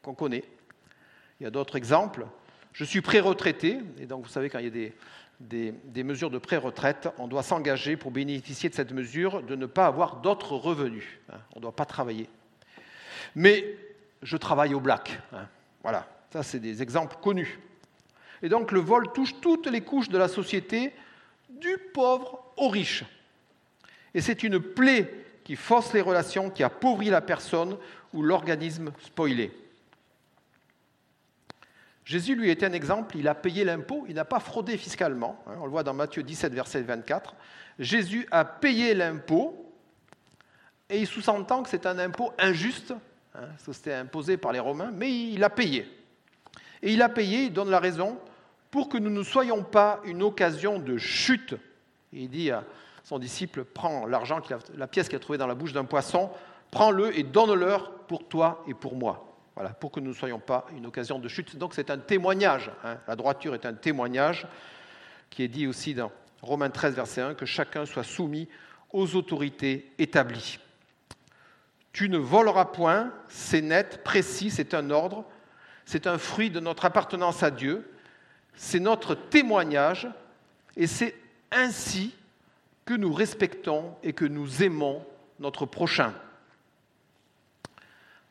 [0.00, 0.44] qu'on connaît.
[1.40, 2.26] Il y a d'autres exemples.
[2.72, 4.94] Je suis pré-retraité, et donc vous savez, quand il y a des,
[5.40, 9.86] des mesures de pré-retraite, on doit s'engager pour bénéficier de cette mesure de ne pas
[9.86, 11.06] avoir d'autres revenus.
[11.32, 11.38] Hein.
[11.54, 12.28] On ne doit pas travailler.
[13.34, 13.76] Mais
[14.22, 15.18] je travaille au black.
[15.32, 15.48] Hein.
[15.82, 17.58] Voilà, ça c'est des exemples connus.
[18.42, 20.92] Et donc le vol touche toutes les couches de la société,
[21.48, 23.04] du pauvre au riche.
[24.14, 25.10] Et c'est une plaie
[25.44, 27.76] qui force les relations, qui appauvrit la personne
[28.12, 29.52] ou l'organisme spoilé.
[32.10, 35.40] Jésus lui était un exemple, il a payé l'impôt, il n'a pas fraudé fiscalement.
[35.46, 35.52] Hein.
[35.60, 37.36] on le voit dans Matthieu 17, verset 24.
[37.78, 39.72] Jésus a payé l'impôt
[40.88, 42.94] et il sous-entend que c'est un impôt injuste,
[43.36, 45.86] hein, c'était imposé par les Romains, mais il a payé.
[46.82, 48.18] Et il a payé, il donne la raison,
[48.72, 51.54] pour que nous ne soyons pas une occasion de chute.
[52.12, 52.64] il dit à
[53.04, 54.40] son disciple, prends l'argent,
[54.76, 56.32] la pièce qu'il a trouvée dans la bouche d'un poisson,
[56.72, 59.29] prends-le et donne-leur pour toi et pour moi.
[59.54, 61.56] Voilà, pour que nous ne soyons pas une occasion de chute.
[61.56, 62.70] Donc c'est un témoignage.
[62.84, 62.98] Hein.
[63.06, 64.46] La droiture est un témoignage
[65.28, 66.10] qui est dit aussi dans
[66.42, 68.48] Romains 13, verset 1, que chacun soit soumis
[68.92, 70.58] aux autorités établies.
[71.92, 75.24] Tu ne voleras point, c'est net, précis, c'est un ordre,
[75.84, 77.90] c'est un fruit de notre appartenance à Dieu,
[78.54, 80.08] c'est notre témoignage
[80.76, 81.14] et c'est
[81.50, 82.14] ainsi
[82.84, 85.04] que nous respectons et que nous aimons
[85.38, 86.14] notre prochain.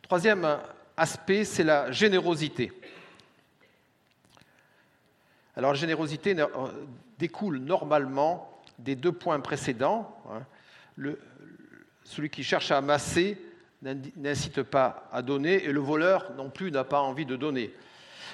[0.02, 0.60] Troisième
[1.00, 2.72] aspect, c'est la générosité.
[5.56, 6.48] Alors la générosité euh,
[7.18, 10.16] découle normalement des deux points précédents.
[10.30, 11.16] Hein.
[12.04, 13.42] celui qui cherche à amasser
[13.82, 17.74] n'incite pas à donner et le voleur non plus n'a pas envie de donner.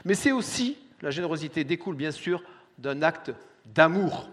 [0.04, 2.44] Mais c'est aussi la générosité découle bien sûr
[2.80, 3.32] d'un acte
[3.66, 4.30] d'amour.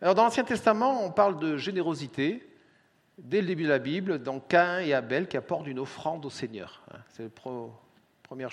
[0.00, 2.44] Alors dans l'Ancien Testament, on parle de générosité
[3.18, 6.30] dès le début de la Bible, dans Cain et Abel qui apportent une offrande au
[6.30, 6.82] Seigneur.
[6.92, 7.30] Hein, c'est le
[8.22, 8.46] premier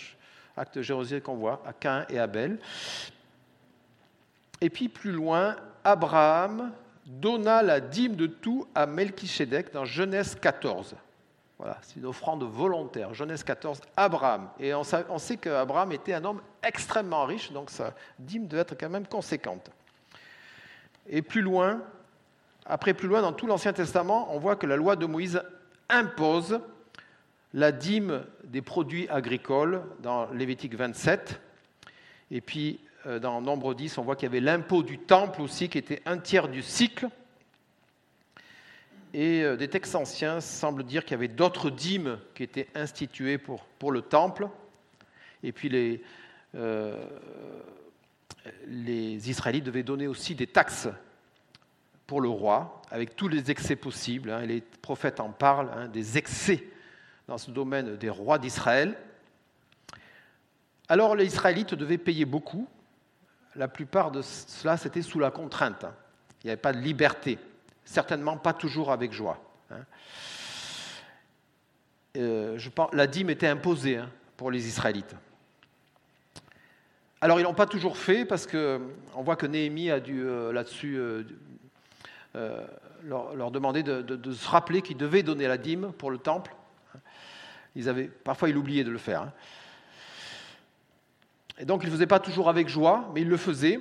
[0.58, 2.60] acte de générosité qu'on voit, à Cain et Abel.
[4.62, 6.74] Et puis plus loin, Abraham
[7.06, 10.96] donna la dîme de tout à Melchisédek dans Genèse 14.
[11.58, 13.14] Voilà, c'est une offrande volontaire.
[13.14, 14.50] Genèse 14, Abraham.
[14.60, 18.90] Et on sait qu'Abraham était un homme extrêmement riche, donc sa dîme devait être quand
[18.90, 19.70] même conséquente.
[21.08, 21.82] Et plus loin,
[22.70, 25.42] après plus loin, dans tout l'Ancien Testament, on voit que la loi de Moïse
[25.90, 26.62] impose
[27.56, 31.42] la dîme des produits agricoles dans Lévitique 27.
[32.30, 35.68] Et puis, euh, dans Nombre 10, on voit qu'il y avait l'impôt du temple aussi,
[35.68, 37.08] qui était un tiers du cycle.
[39.16, 43.40] Et euh, des textes anciens semblent dire qu'il y avait d'autres dîmes qui étaient instituées
[43.40, 44.48] pour, le temple.
[45.42, 46.04] Et puis
[46.54, 47.04] euh,
[48.68, 50.88] les Israélites devaient donner aussi des taxes
[52.10, 54.32] pour le roi, avec tous les excès possibles.
[54.32, 54.42] Hein.
[54.42, 56.64] les prophètes en parlent, hein, des excès
[57.28, 58.98] dans ce domaine des rois d'Israël.
[60.88, 62.68] Alors les Israélites devaient payer beaucoup.
[63.56, 65.84] La plupart de cela, c'était sous la contrainte.
[65.84, 65.94] Hein.
[66.44, 67.38] Il n'y avait pas de liberté
[67.90, 69.40] certainement pas toujours avec joie.
[72.18, 72.58] Euh,
[72.94, 74.00] la dîme était imposée
[74.38, 75.16] pour les Israélites.
[77.22, 80.98] Alors ils l'ont pas toujours fait parce qu'on voit que Néhémie a dû euh, là-dessus
[80.98, 81.24] euh,
[83.04, 86.56] leur, demander de, se rappeler qu'ils devaient donner la dîme pour le temple.
[87.76, 89.32] Ils avaient, parfois ils oubliaient de le faire.
[91.60, 93.80] Et donc ils ne faisaient pas toujours avec joie, mais ils le faisaient.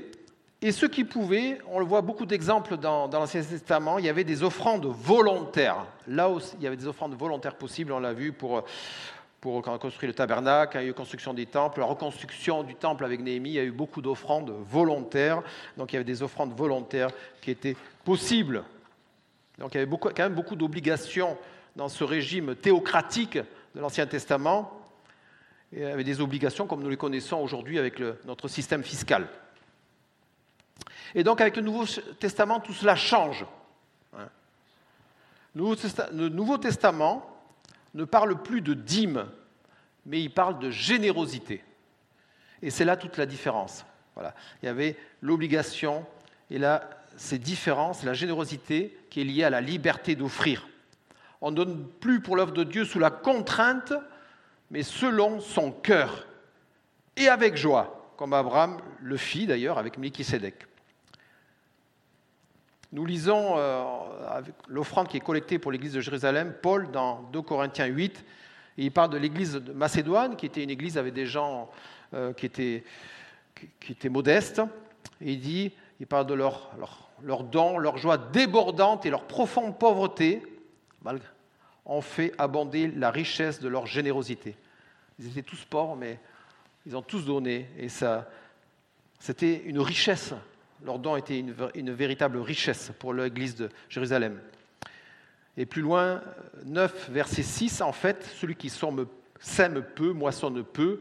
[0.60, 4.24] Et ceux qui pouvaient, on le voit beaucoup d'exemples dans, l'Ancien Testament, il y avait
[4.24, 5.86] des offrandes volontaires.
[6.08, 8.64] Là aussi, il y avait des offrandes volontaires possibles, on l'a vu pour,
[9.40, 12.74] pour construit le tabernacle, il y a eu la construction des temples, la reconstruction du
[12.74, 15.42] temple avec Néhémie, il y a eu beaucoup d'offrandes volontaires.
[15.76, 18.64] Donc il y avait des offrandes volontaires qui étaient possibles.
[19.58, 21.38] Donc il y avait quand même beaucoup d'obligations
[21.76, 23.38] dans ce régime théocratique
[23.74, 24.72] de l'Ancien Testament.
[25.72, 29.28] Et il y avait des obligations comme nous les connaissons aujourd'hui avec notre système fiscal.
[31.14, 31.84] Et donc avec le Nouveau
[32.18, 33.46] Testament, tout cela change.
[34.16, 34.28] Hein.
[35.54, 37.37] Le Nouveau Testament
[37.98, 39.26] ne parle plus de dîme,
[40.06, 41.64] mais il parle de générosité.
[42.62, 43.84] Et c'est là toute la différence.
[44.14, 44.34] Voilà.
[44.62, 46.06] Il y avait l'obligation,
[46.48, 50.68] et là, c'est différent, c'est la générosité qui est liée à la liberté d'offrir.
[51.40, 53.92] On ne donne plus pour l'œuvre de Dieu sous la contrainte,
[54.70, 56.28] mais selon son cœur,
[57.16, 60.67] et avec joie, comme Abraham le fit d'ailleurs avec Melchisedec.
[62.90, 63.84] Nous lisons euh,
[64.66, 68.24] l'offrande qui est collectée pour l'église de Jérusalem, Paul, dans 2 Corinthiens 8,
[68.78, 71.68] et il parle de l'église de Macédoine, qui était une église avec des gens
[72.14, 72.82] euh, qui, étaient,
[74.08, 74.62] modestes,
[75.20, 76.70] et il dit, il parle de leur,
[77.22, 80.42] leurs dons, leur joie débordante et leur profonde pauvreté
[81.84, 84.56] ont fait abonder la richesse de leur générosité.
[85.18, 86.18] Ils étaient tous pauvres, mais
[86.86, 88.30] ils ont tous donné, et ça,
[89.18, 90.32] c'était une richesse.
[90.84, 94.40] Leurs dons étaient une, une véritable richesse pour l'Église de Jérusalem.
[95.56, 96.22] Et plus loin,
[96.66, 101.00] 9, verset 6, en fait, celui qui sème peu, moissonne peu,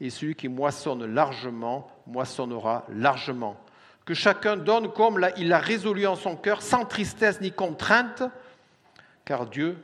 [0.00, 3.58] et celui qui moissonne largement, moissonnera largement.
[4.04, 8.22] Que chacun donne comme il l'a résolu en son cœur, sans tristesse ni contrainte,
[9.24, 9.78] car Dieu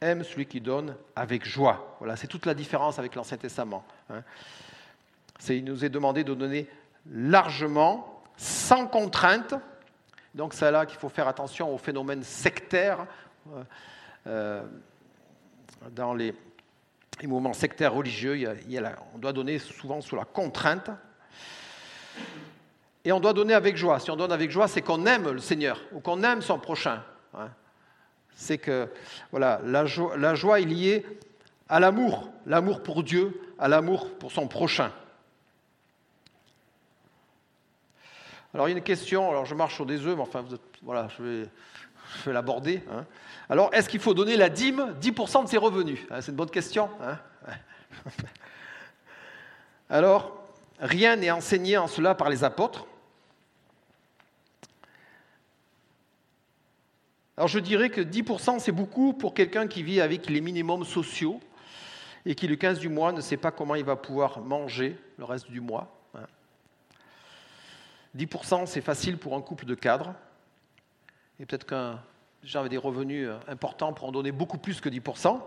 [0.00, 1.96] aime celui qui donne avec joie.
[2.00, 3.84] Voilà, c'est toute la différence avec l'Ancien Testament.
[4.08, 4.22] Hein.
[5.48, 6.66] il nous est demandé de donner
[7.12, 8.09] largement,
[8.40, 9.54] sans contrainte.
[10.34, 13.06] Donc c'est là qu'il faut faire attention au phénomène sectaire
[13.52, 13.62] euh,
[14.26, 14.62] euh,
[15.90, 16.34] dans les,
[17.24, 18.48] mouvements sectaires religieux,
[19.14, 20.90] on doit donner souvent sous la contrainte.
[23.04, 23.98] Et on doit donner avec joie.
[23.98, 27.02] Si on donne avec joie, c'est qu'on aime le Seigneur ou qu'on aime son prochain.
[27.34, 27.48] Hein.
[28.34, 28.88] C'est que
[29.30, 31.06] voilà, la joie est liée
[31.68, 34.92] à l'amour, l'amour pour Dieu, à l'amour pour son prochain.
[38.52, 40.44] Alors il y a une question, alors je marche sur des œufs, mais enfin,
[40.82, 42.82] voilà, je vais, l'aborder.
[42.90, 43.06] Hein.
[43.48, 46.00] Alors, est-ce qu'il faut donner la dîme 10% de ses revenus?
[46.10, 46.90] Hein, C'est une bonne question.
[47.00, 47.18] Hein.
[49.90, 50.44] Alors,
[50.80, 52.86] rien n'est enseigné en cela par les apôtres.
[57.36, 61.40] Alors, je dirais que 10%, c'est beaucoup pour quelqu'un qui vit avec les minimums sociaux
[62.26, 65.24] et qui, le 15 du mois, ne sait pas comment il va pouvoir manger le
[65.24, 65.99] reste du mois.
[68.16, 70.14] 10%, c'est facile pour un couple de cadres.
[71.38, 72.00] Et peut-être qu'un
[72.42, 75.40] gens avec des revenus euh, importants pour en donner beaucoup plus que 10%.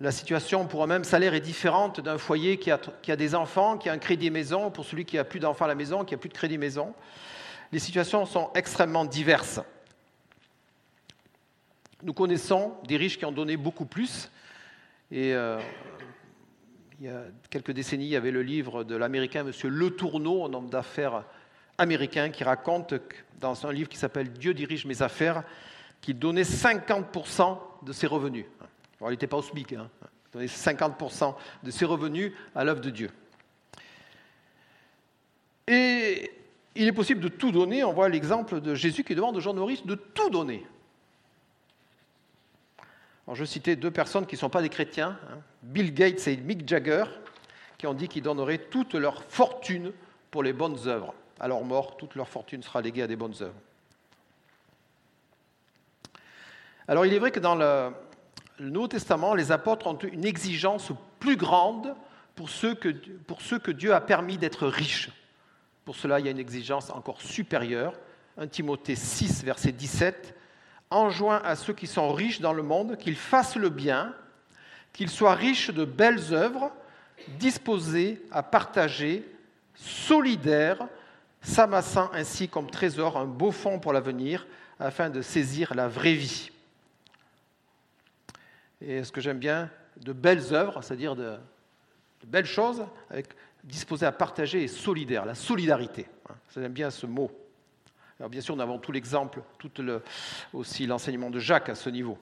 [0.00, 3.34] La situation pour un même salaire est différente d'un foyer qui a, qui a, des
[3.36, 6.04] enfants, qui a un crédit maison, pour celui qui a plus d'enfants à la maison,
[6.04, 6.92] qui a plus de crédit maison.
[7.70, 9.60] Les situations sont extrêmement diverses.
[12.02, 14.28] Nous connaissons des riches qui ont donné beaucoup plus.
[15.12, 15.60] Et euh,
[17.02, 19.50] il y a quelques décennies, il y avait le livre de l'américain M.
[19.68, 21.24] Le Tourneau, un homme d'affaires
[21.76, 22.94] américain, qui raconte
[23.40, 25.42] dans un livre qui s'appelle Dieu dirige mes affaires,
[26.00, 28.46] qu'il donnait 50% de ses revenus.
[29.00, 29.90] il n'était pas au SMIC, hein.
[30.00, 31.34] il donnait 50%
[31.64, 33.10] de ses revenus à l'œuvre de Dieu.
[35.66, 36.30] Et
[36.76, 37.82] il est possible de tout donner.
[37.82, 40.64] On voit l'exemple de Jésus qui demande aux gens nourrices de tout donner.
[43.26, 45.38] Alors, je citais deux personnes qui ne sont pas des chrétiens, hein.
[45.62, 47.04] Bill Gates et Mick Jagger,
[47.78, 49.92] qui ont dit qu'ils donneraient toute leur fortune
[50.30, 53.34] pour les bonnes œuvres à leur mort, toute leur fortune sera léguée à des bonnes
[53.40, 53.60] œuvres.
[56.86, 57.90] Alors il est vrai que dans le,
[58.60, 61.96] Nouveau Testament, les apôtres ont une exigence plus grande
[62.36, 62.90] pour ceux que,
[63.26, 65.10] pour ceux que Dieu a permis d'être riches.
[65.84, 67.94] Pour cela, il y a une exigence encore supérieure.
[68.38, 70.36] 1 Timothée 6, verset 17,
[70.92, 74.14] enjoint à ceux qui sont riches dans le monde qu'ils fassent le bien,
[74.92, 76.72] qu'ils soient riches de belles œuvres,
[77.38, 79.26] disposés à partager,
[79.74, 80.86] solidaires,
[81.40, 84.46] s'amassant ainsi comme trésor un beau fond pour l'avenir,
[84.78, 86.50] afin de saisir la vraie vie.
[88.80, 91.36] Et ce que j'aime bien, de belles œuvres, c'est-à-dire de,
[92.26, 93.28] belles choses, avec,
[93.62, 96.08] disposées à partager et solidaire, la solidarité.
[96.54, 97.30] J'aime bien ce mot.
[98.22, 99.72] Alors bien sûr, nous avons tout l'exemple, tout
[100.52, 102.16] aussi l'enseignement de Jacques à ce niveau.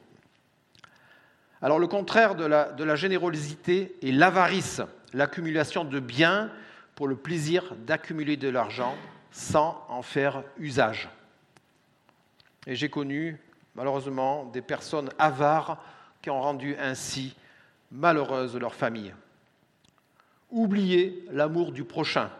[1.60, 4.80] Alors le contraire de la, de la générosité est l'avarice,
[5.12, 6.50] l'accumulation de biens
[6.94, 8.96] pour le plaisir d'accumuler de l'argent
[9.30, 11.10] sans en faire usage.
[12.66, 13.38] Et j'ai connu
[13.74, 15.84] malheureusement des personnes avares
[16.22, 17.36] qui ont rendu ainsi
[17.92, 19.14] malheureuse leur famille.
[20.50, 22.30] Oubliez l'amour du prochain.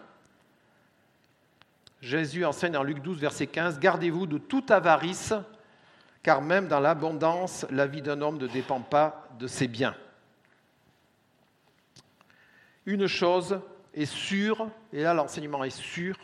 [2.00, 5.34] Jésus enseigne en Luc 12, verset 15, Gardez-vous de toute avarice,
[6.22, 9.94] car même dans l'abondance, la vie d'un homme ne dépend pas de ses biens.
[12.86, 13.60] Une chose
[13.92, 16.16] est sûr, et là l'enseignement est sûr,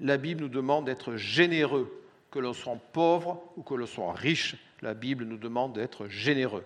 [0.00, 1.92] la Bible nous demande d'être généreux,
[2.30, 6.64] que l'on soit pauvre ou que l'on soit riche, la Bible nous demande d'être généreux.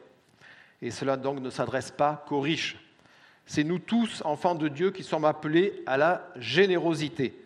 [0.83, 2.77] Et cela donc ne s'adresse pas qu'aux riches.
[3.47, 7.42] C'est nous tous, enfants de Dieu, qui sommes appelés à la générosité.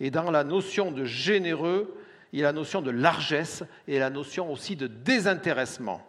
[0.00, 1.96] Et dans la notion de généreux,
[2.32, 6.06] il y a la notion de largesse et la notion aussi de désintéressement.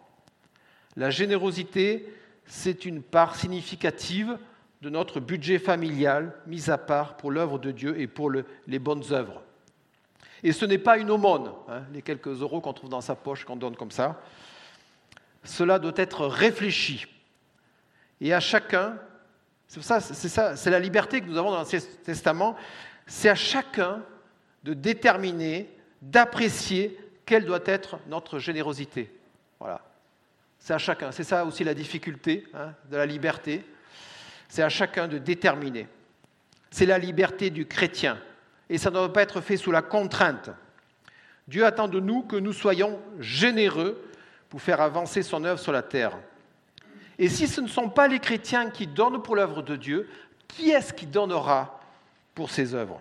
[0.96, 2.12] La générosité,
[2.44, 4.38] c'est une part significative
[4.82, 9.04] de notre budget familial mis à part pour l'œuvre de Dieu et pour les bonnes
[9.10, 9.42] œuvres.
[10.42, 13.44] Et ce n'est pas une aumône, hein, les quelques euros qu'on trouve dans sa poche,
[13.44, 14.20] qu'on donne comme ça.
[15.42, 17.06] Cela doit être réfléchi.
[18.20, 18.98] Et à chacun,
[19.66, 22.56] c'est ça, c'est la liberté que nous avons dans l'Ancien Testament,
[23.08, 24.02] c'est à chacun
[24.62, 25.68] de déterminer,
[26.02, 26.96] d'apprécier
[27.26, 29.12] quelle doit être notre générosité.
[29.58, 29.80] Voilà.
[30.58, 31.10] C'est à chacun.
[31.10, 33.64] C'est ça aussi la difficulté hein, de la liberté.
[34.48, 35.88] C'est à chacun de déterminer.
[36.70, 38.18] C'est la liberté du chrétien.
[38.68, 40.50] Et ça ne doit pas être fait sous la contrainte.
[41.48, 44.02] Dieu attend de nous que nous soyons généreux
[44.50, 46.18] pour faire avancer son œuvre sur la terre.
[47.18, 50.08] Et si ce ne sont pas les chrétiens qui donnent pour l'œuvre de Dieu,
[50.46, 51.77] qui est-ce qui donnera
[52.38, 53.00] pour ses œuvres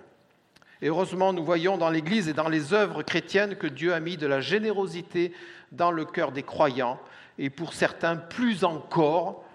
[0.82, 4.18] Et heureusement, nous voyons dans l'Église et dans les œuvres chrétiennes que Dieu a mis
[4.18, 5.32] de la générosité
[5.72, 7.00] dans le cœur des croyants,
[7.38, 9.46] et pour certains plus encore,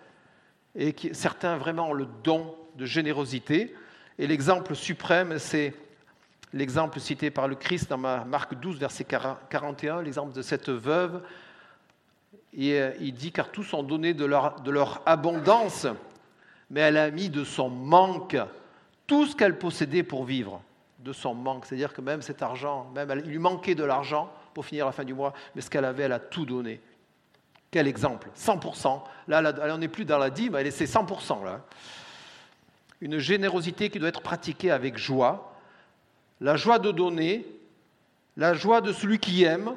[0.76, 3.74] et certains vraiment le don de générosité.
[4.20, 5.74] Et l'exemple suprême, c'est
[6.52, 11.24] l'exemple cité par le Christ dans Marc 12, verset 41, l'exemple de cette veuve.
[12.56, 15.88] Et euh, il dit, car tous ont donné de leur, de leur abondance,
[16.70, 18.36] mais elle a mis de son manque
[19.06, 20.62] tout ce qu'elle possédait pour vivre,
[21.00, 21.66] de son manque.
[21.66, 25.04] C'est-à-dire que même cet argent, même il lui manquait de l'argent pour finir la fin
[25.04, 26.80] du mois, mais ce qu'elle avait, elle a tout donné.
[27.70, 28.28] Quel exemple?
[28.36, 29.00] 100%.
[29.28, 31.60] Là, elle n'est plus dans la dîme, elle est 100% là.
[33.00, 35.54] Une générosité qui doit être pratiquée avec joie,
[36.40, 37.46] la joie de donner,
[38.36, 39.74] la joie de celui qui aime,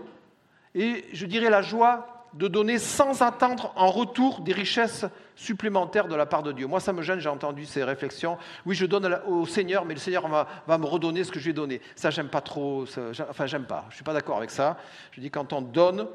[0.75, 5.05] et je dirais la joie de donner sans attendre en retour des richesses
[5.35, 6.67] supplémentaires de la part de Dieu.
[6.67, 8.37] Moi, ça me gêne, j'ai entendu ces réflexions.
[8.65, 11.51] Oui, je donne au Seigneur, mais le Seigneur va, me redonner ce que je lui
[11.51, 11.81] ai donné.
[11.95, 12.85] Ça, j'aime pas trop.
[13.29, 13.85] enfin, j'aime pas.
[13.89, 14.77] Je suis pas d'accord avec ça.
[15.11, 16.07] Je dis, quand on donne,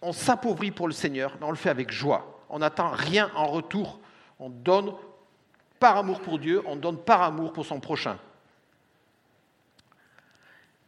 [0.00, 2.40] on s'appauvrit pour le Seigneur, mais on le fait avec joie.
[2.48, 3.98] On n'attend rien en retour.
[4.38, 4.92] On donne
[5.80, 8.18] par amour pour Dieu, on donne par amour pour son prochain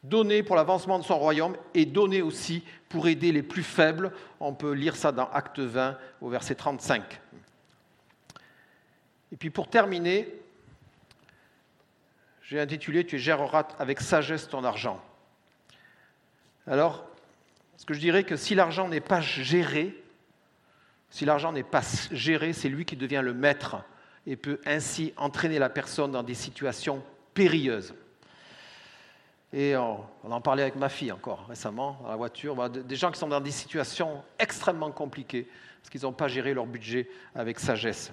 [0.08, 4.12] donner pour l'avancement de son royaume et donner aussi pour aider les plus faibles.
[4.40, 7.20] On peut lire ça dans Acte 20 au verset 35.
[9.32, 10.32] Et puis pour terminer,
[12.42, 15.02] j'ai intitulé Tu géreras avec sagesse ton argent.
[16.66, 17.08] Alors,
[17.76, 20.02] ce que je dirais que si l'argent n'est pas géré,
[21.10, 21.82] si l'argent n'est pas
[22.12, 23.76] géré, c'est lui qui devient le maître
[24.26, 27.04] et peut ainsi entraîner la personne dans des situations
[27.34, 27.94] périlleuses.
[29.58, 32.68] Et on, en parlait avec ma fille encore récemment dans la voiture.
[32.68, 35.48] Des gens qui sont dans des situations extrêmement compliquées
[35.80, 38.12] parce qu'ils n'ont pas géré leur budget avec sagesse.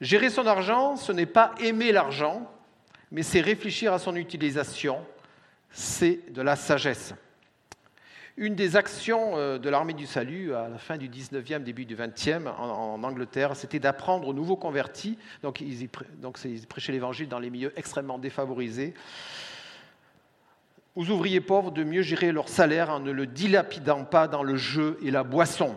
[0.00, 2.50] Gérer son argent, ce n'est pas aimer l'argent,
[3.10, 5.04] mais c'est réfléchir à son utilisation.
[5.70, 7.12] C'est de la sagesse.
[8.38, 11.94] Une des actions euh, de l'armée du salut à la fin du 19e, début du
[11.94, 15.90] 20e en, Angleterre, c'était d'apprendre aux nouveaux convertis, donc ils,
[16.22, 18.94] donc ils prêchaient l'évangile dans les milieux extrêmement défavorisés,
[20.98, 24.56] aux ouvriers pauvres de mieux gérer leur salaire en ne le dilapidant pas dans le
[24.56, 25.76] jeu et la boisson.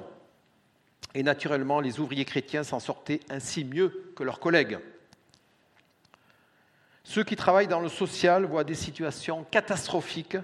[1.13, 4.79] Et naturellement, les ouvriers chrétiens s'en sortaient ainsi mieux que leurs collègues.
[7.03, 10.37] Ceux qui travaillent dans le social voient des situations catastrophiques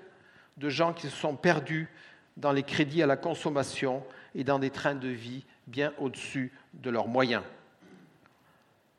[0.57, 1.89] de gens qui se sont perdus
[2.35, 4.03] dans les crédits à la consommation
[4.35, 7.41] et dans des trains de vie bien au-dessus de leurs moyens.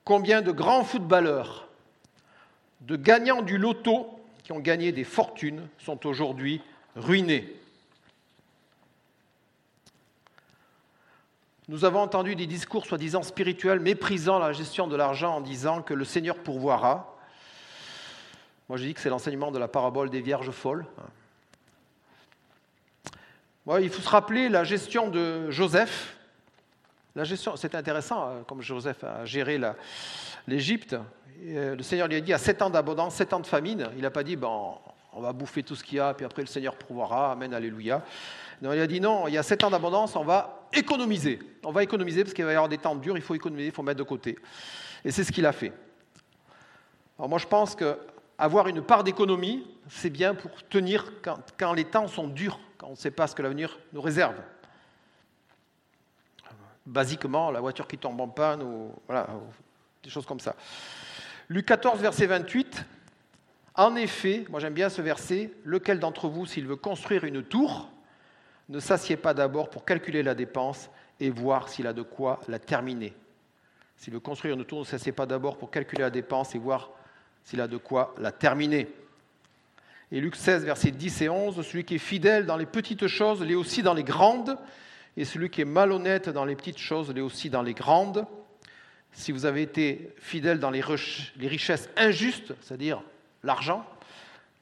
[0.03, 1.69] Combien de grands footballeurs,
[2.81, 4.18] de gagnants du loto
[4.49, 6.63] qui ont gagné des fortunes sont aujourd'hui
[6.97, 7.55] ruinés.
[11.69, 15.93] Nous avons entendu des discours soi-disant spirituels méprisant la gestion de l'argent en disant que
[15.93, 17.15] le Seigneur pourvoira.
[18.71, 20.87] Moi, je dis que c'est l'enseignement de la parabole des vierges folles.
[23.83, 26.17] il faut se rappeler la gestion de Joseph.
[27.15, 29.61] La c'est intéressant, hein, comme Joseph a géré
[30.47, 30.97] l'Égypte.
[31.45, 33.89] Euh, le Seigneur lui a dit à sept ans d'abondance, sept ans de famine.
[33.97, 34.75] Il n'a pas dit, bon,
[35.13, 38.03] on va bouffer tout ce qu'il y a, puis après le Seigneur pourvoira, Amen, Alléluia.
[38.61, 41.39] Non, il a dit non, il y a sept ans d'abondance, on va économiser.
[41.65, 43.73] On va économiser parce qu'il va y avoir des temps durs, il faut économiser, il
[43.75, 44.37] faut mettre de côté.
[45.05, 45.73] Et c'est ce qu'il a fait.
[47.19, 52.09] Alors moi, je pense qu'avoir une part d'économie, c'est bien pour tenir quand, les temps
[52.09, 54.37] sont durs, quand on ne sait pas ce que l'avenir nous réserve.
[56.85, 58.93] Basiquement, la voiture qui tombe en panne, ou
[60.03, 60.55] des choses comme ça.
[61.51, 62.85] Luc 14, verset 28.
[63.75, 67.89] En effet, moi j'aime bien ce verset, lequel d'entre vous, s'il veut construire une tour,
[68.69, 70.91] ne s'assied pas d'abord pour calculer la dépense
[71.21, 73.15] et voir s'il a de quoi la terminer?
[73.97, 76.91] S'il veut construire une tour, ne s'assied pas d'abord pour calculer la dépense et voir
[77.45, 78.87] s'il a de quoi la terminer.
[80.13, 83.43] Et Luc 16, verset 10 et 11, celui qui est fidèle dans les petites choses
[83.43, 84.59] l'est aussi dans les grandes,
[85.17, 88.27] et celui qui est malhonnête dans les petites choses l'est aussi dans les grandes
[89.13, 93.03] si vous avez été fidèle dans les richesses injustes, c'est-à-dire
[93.43, 93.85] l'argent,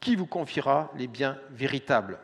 [0.01, 2.18] qui vous confiera les biens véritables?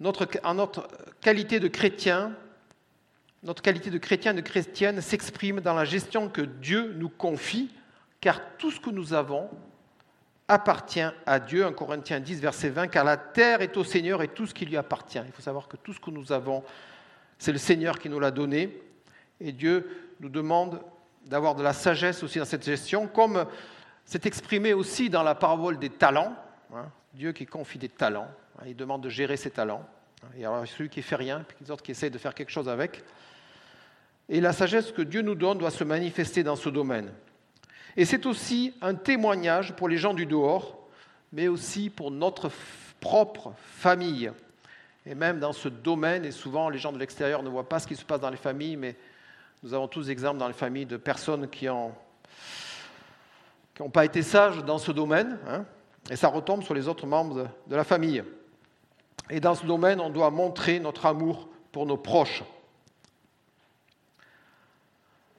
[0.00, 0.88] Notre, En notre
[1.20, 2.34] qualité de chrétien,
[3.42, 7.70] notre qualité de chrétien, de chrétienne, s'exprime dans la gestion que Dieu nous confie,
[8.20, 9.50] car tout ce que nous avons
[10.48, 11.64] appartient à Dieu.
[11.64, 14.66] 1 Corinthiens 10, verset 20, car la terre est au Seigneur et tout ce qui
[14.66, 15.20] lui appartient.
[15.24, 16.62] Il faut savoir que tout ce que nous avons,
[17.38, 18.80] c'est le Seigneur qui nous l'a donné.
[19.40, 20.80] Et Dieu nous demande
[21.26, 23.46] d'avoir de la sagesse aussi dans cette gestion, comme
[24.04, 26.36] c'est exprimé aussi dans la parabole des talents.
[26.74, 26.86] Hein.
[27.14, 28.28] Dieu qui confie des talents,
[28.58, 29.86] hein, il demande de gérer ses talents.
[30.34, 32.68] Il y a celui qui fait rien, puis autres qui essaie de faire quelque chose
[32.68, 33.04] avec.
[34.28, 37.12] Et la sagesse que Dieu nous donne doit se manifester dans ce domaine.
[37.96, 40.78] Et c'est aussi un témoignage pour les gens du dehors,
[41.32, 42.50] mais aussi pour notre
[43.00, 44.30] propre famille.
[45.06, 47.86] Et même dans ce domaine, et souvent les gens de l'extérieur ne voient pas ce
[47.86, 48.96] qui se passe dans les familles, mais
[49.62, 51.92] nous avons tous exemples dans les familles de personnes qui n'ont
[53.92, 55.64] pas été sages dans ce domaine, hein,
[56.10, 58.22] et ça retombe sur les autres membres de la famille.
[59.30, 62.42] Et dans ce domaine, on doit montrer notre amour pour nos proches.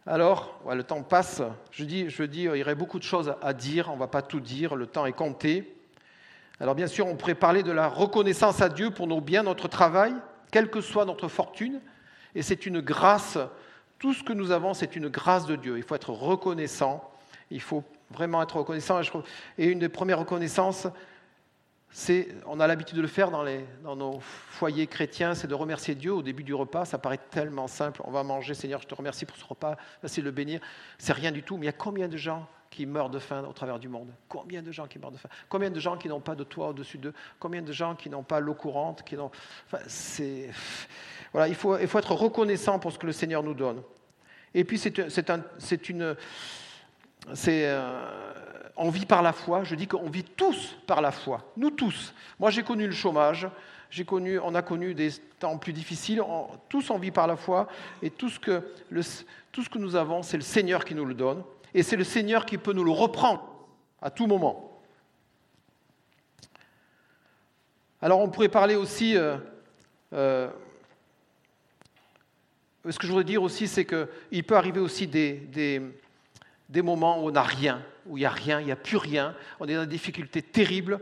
[0.07, 1.41] Alors, le temps passe.
[1.71, 3.89] Je dis, je dis, il y aurait beaucoup de choses à dire.
[3.89, 4.75] On ne va pas tout dire.
[4.75, 5.75] Le temps est compté.
[6.59, 9.67] Alors, bien sûr, on pourrait parler de la reconnaissance à Dieu pour nos biens, notre
[9.67, 10.13] travail,
[10.51, 11.81] quelle que soit notre fortune.
[12.35, 13.39] Et c'est une grâce.
[13.97, 15.77] Tout ce que nous avons, c'est une grâce de Dieu.
[15.77, 17.11] Il faut être reconnaissant.
[17.49, 19.01] Il faut vraiment être reconnaissant.
[19.57, 20.87] Et une des premières reconnaissances,
[22.45, 26.21] on a l'habitude de le faire dans, nos foyers chrétiens, c'est de remercier Dieu au
[26.21, 26.85] début du repas.
[26.85, 28.01] Ça paraît tellement simple.
[28.03, 29.77] On va manger, Seigneur, je te remercie pour ce repas.
[30.03, 30.59] Merci de le bénir.
[30.97, 31.55] C'est rien du tout.
[31.57, 34.09] Mais il y a combien de gens qui meurent de faim au travers du monde?
[34.27, 35.29] Combien de gens qui meurent de faim?
[35.47, 37.13] Combien de gens qui n'ont pas de toit au-dessus d'eux?
[37.39, 39.15] Combien de gens qui n'ont pas l'eau courante qui
[39.87, 40.49] c'est...
[41.31, 43.81] Voilà, il faut, être reconnaissant pour ce que le Seigneur nous donne.
[44.53, 45.41] Et puis, c'est, un,
[45.89, 46.15] une.
[47.33, 48.33] C'est, euh,
[48.77, 49.63] on vit par la foi.
[49.63, 51.41] Je dis qu'on vit tous par la foi.
[51.57, 52.13] Nous tous.
[52.39, 53.47] Moi, j'ai connu le chômage.
[53.89, 56.21] J'ai connu, on a connu des temps plus difficiles.
[56.69, 57.67] tous on vit par la foi.
[58.01, 61.43] Et tout ce que, nous avons, c'est le Seigneur qui nous le donne.
[61.73, 63.47] Et c'est le Seigneur qui peut nous le reprendre
[64.01, 64.81] à tout moment.
[68.01, 69.17] Alors, on pourrait parler aussi.
[69.17, 69.37] Euh,
[70.13, 70.49] euh,
[72.87, 75.81] ce que je voudrais dire aussi, c'est qu'il peut arriver aussi des
[76.81, 79.35] moments où on n'a rien, où il n'y a rien, il n'y a plus rien,
[79.59, 80.99] on est dans des difficultés terribles.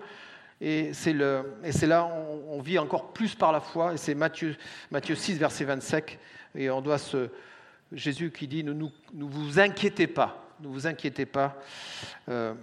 [0.62, 3.94] Et c'est, là on, on vit encore plus par la foi.
[3.94, 4.56] Et c'est Matthieu,
[4.92, 6.18] Matthieu 6, verset 25.
[6.56, 7.30] Et on doit se.
[7.92, 10.46] Jésus qui dit Ne, vous inquiétez pas.
[10.60, 11.56] Ne vous inquiétez pas.
[12.30, 12.54] Euh,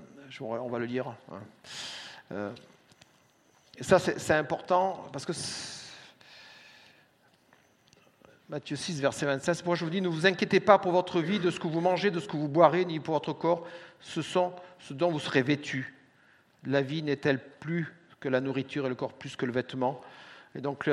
[0.40, 1.08] on va le lire.
[1.08, 1.40] Hein.
[2.32, 2.50] Euh,
[3.76, 5.32] et ça, c'est important parce que
[8.50, 9.64] Matthieu 6, verset 26.
[9.64, 11.80] Moi, je vous dis, ne vous inquiétez pas pour votre vie, de ce que vous
[11.80, 13.64] mangez, de ce que vous boirez, ni pour votre corps.
[14.00, 15.94] Ce sont ce dont vous serez vêtus.
[16.66, 20.00] La vie n'est-elle plus que la nourriture et le corps plus que le vêtement?
[20.56, 20.90] Et donc,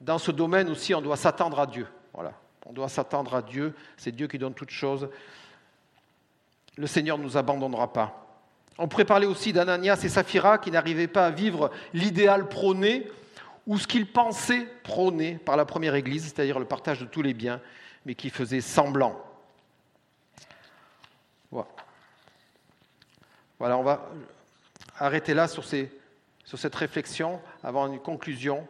[0.00, 1.88] dans ce domaine aussi, on doit s'attendre à Dieu.
[2.14, 2.34] Voilà.
[2.66, 3.74] On doit s'attendre à Dieu.
[3.96, 5.08] C'est Dieu qui donne toutes choses.
[6.76, 8.28] Le Seigneur ne nous abandonnera pas.
[8.78, 13.10] On pourrait parler aussi d'Ananias et Saphira qui n'arrivaient pas à vivre l'idéal prôné
[13.66, 17.34] ou ce qu'ils pensaient prôner par la première Église, c'est-à-dire le partage de tous les
[17.34, 17.60] biens,
[18.04, 19.20] mais qui faisaient semblant.
[23.58, 23.78] Voilà.
[23.78, 24.10] on va
[24.98, 28.66] arrêter là sur cette réflexion avant une conclusion.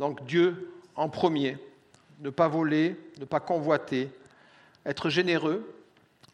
[0.00, 1.56] Donc Dieu en premier,
[2.20, 4.10] ne pas voler, ne pas convoiter,
[4.84, 5.72] être généreux,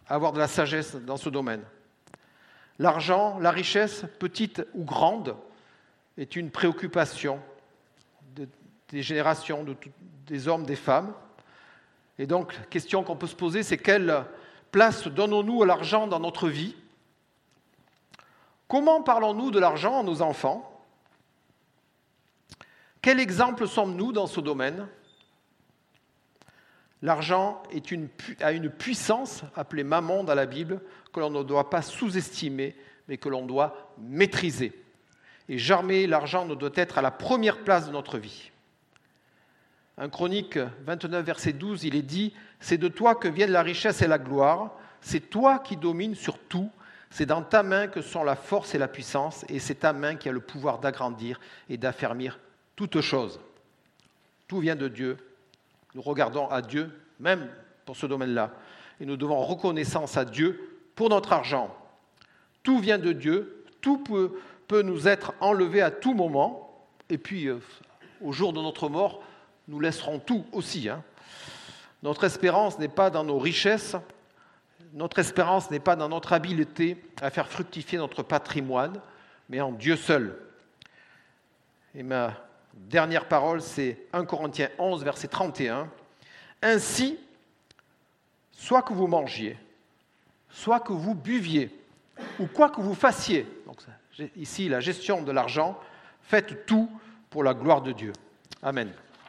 [0.09, 1.63] avoir de la sagesse dans ce domaine.
[2.79, 5.37] L'argent, la richesse, petite ou grande,
[6.19, 7.41] est une préoccupation
[8.89, 9.65] des générations,
[10.27, 11.15] des hommes, des femmes.
[12.19, 14.25] Et donc, la question qu'on peut se poser, c'est quelle
[14.71, 16.77] place donnons-nous à l'argent dans notre vie?
[18.69, 20.69] Comment parlons-nous de l'argent à nos enfants?
[23.01, 24.87] Quel exemple sommes-nous dans ce domaine?
[27.01, 27.63] L'argent
[28.41, 30.83] a une puissance, appelée mammon dans la Bible,
[31.13, 32.77] que l'on ne doit pas sous-estimer,
[33.09, 34.82] mais que l'on doit maîtriser
[35.49, 38.51] et jamais l'argent ne doit être à la première place de notre vie.
[39.99, 44.03] Un chronique 29, verset 12, il est dit, C'est de toi que viennent la richesse
[44.03, 46.71] et la gloire, c'est toi qui domines sur tout,
[47.11, 50.17] c'est dans ta main que sont la force et la puissance, et c'est ta main
[50.17, 51.39] qui a le pouvoir d'agrandir
[51.69, 52.39] et d'affermir
[52.75, 53.39] toutes choses.
[54.49, 55.19] Tout vient de Dieu.
[55.95, 56.91] Nous regardons à Dieu,
[57.21, 57.49] même
[57.85, 58.53] pour ce domaine-là,
[59.01, 61.77] et nous devons reconnaissance à Dieu pour notre argent.
[62.63, 64.33] Tout vient de Dieu, tout peut,
[64.73, 67.61] peut nous être enlevé à tout moment, et puis euh,
[68.23, 69.23] au jour de notre mort,
[69.69, 70.89] nous laisserons tout aussi.
[70.89, 71.05] Hein.
[72.03, 73.97] Notre espérance n'est pas dans nos richesses,
[74.95, 78.99] notre espérance n'est pas dans notre habileté à faire fructifier notre patrimoine,
[79.51, 80.39] mais en Dieu seul.
[81.95, 82.33] Et ma
[82.73, 85.91] dernière parole, c'est 1 Corinthiens 11, verset 31.
[86.63, 87.19] Ainsi,
[88.53, 89.59] soit que vous mangiez,
[90.49, 91.79] soit que vous buviez,
[92.41, 93.83] ou quoi que vous fassiez, donc
[94.37, 95.79] ici la gestion de l'argent,
[96.23, 96.91] faites tout
[97.31, 98.13] pour la gloire de Dieu.
[98.63, 98.93] Amen.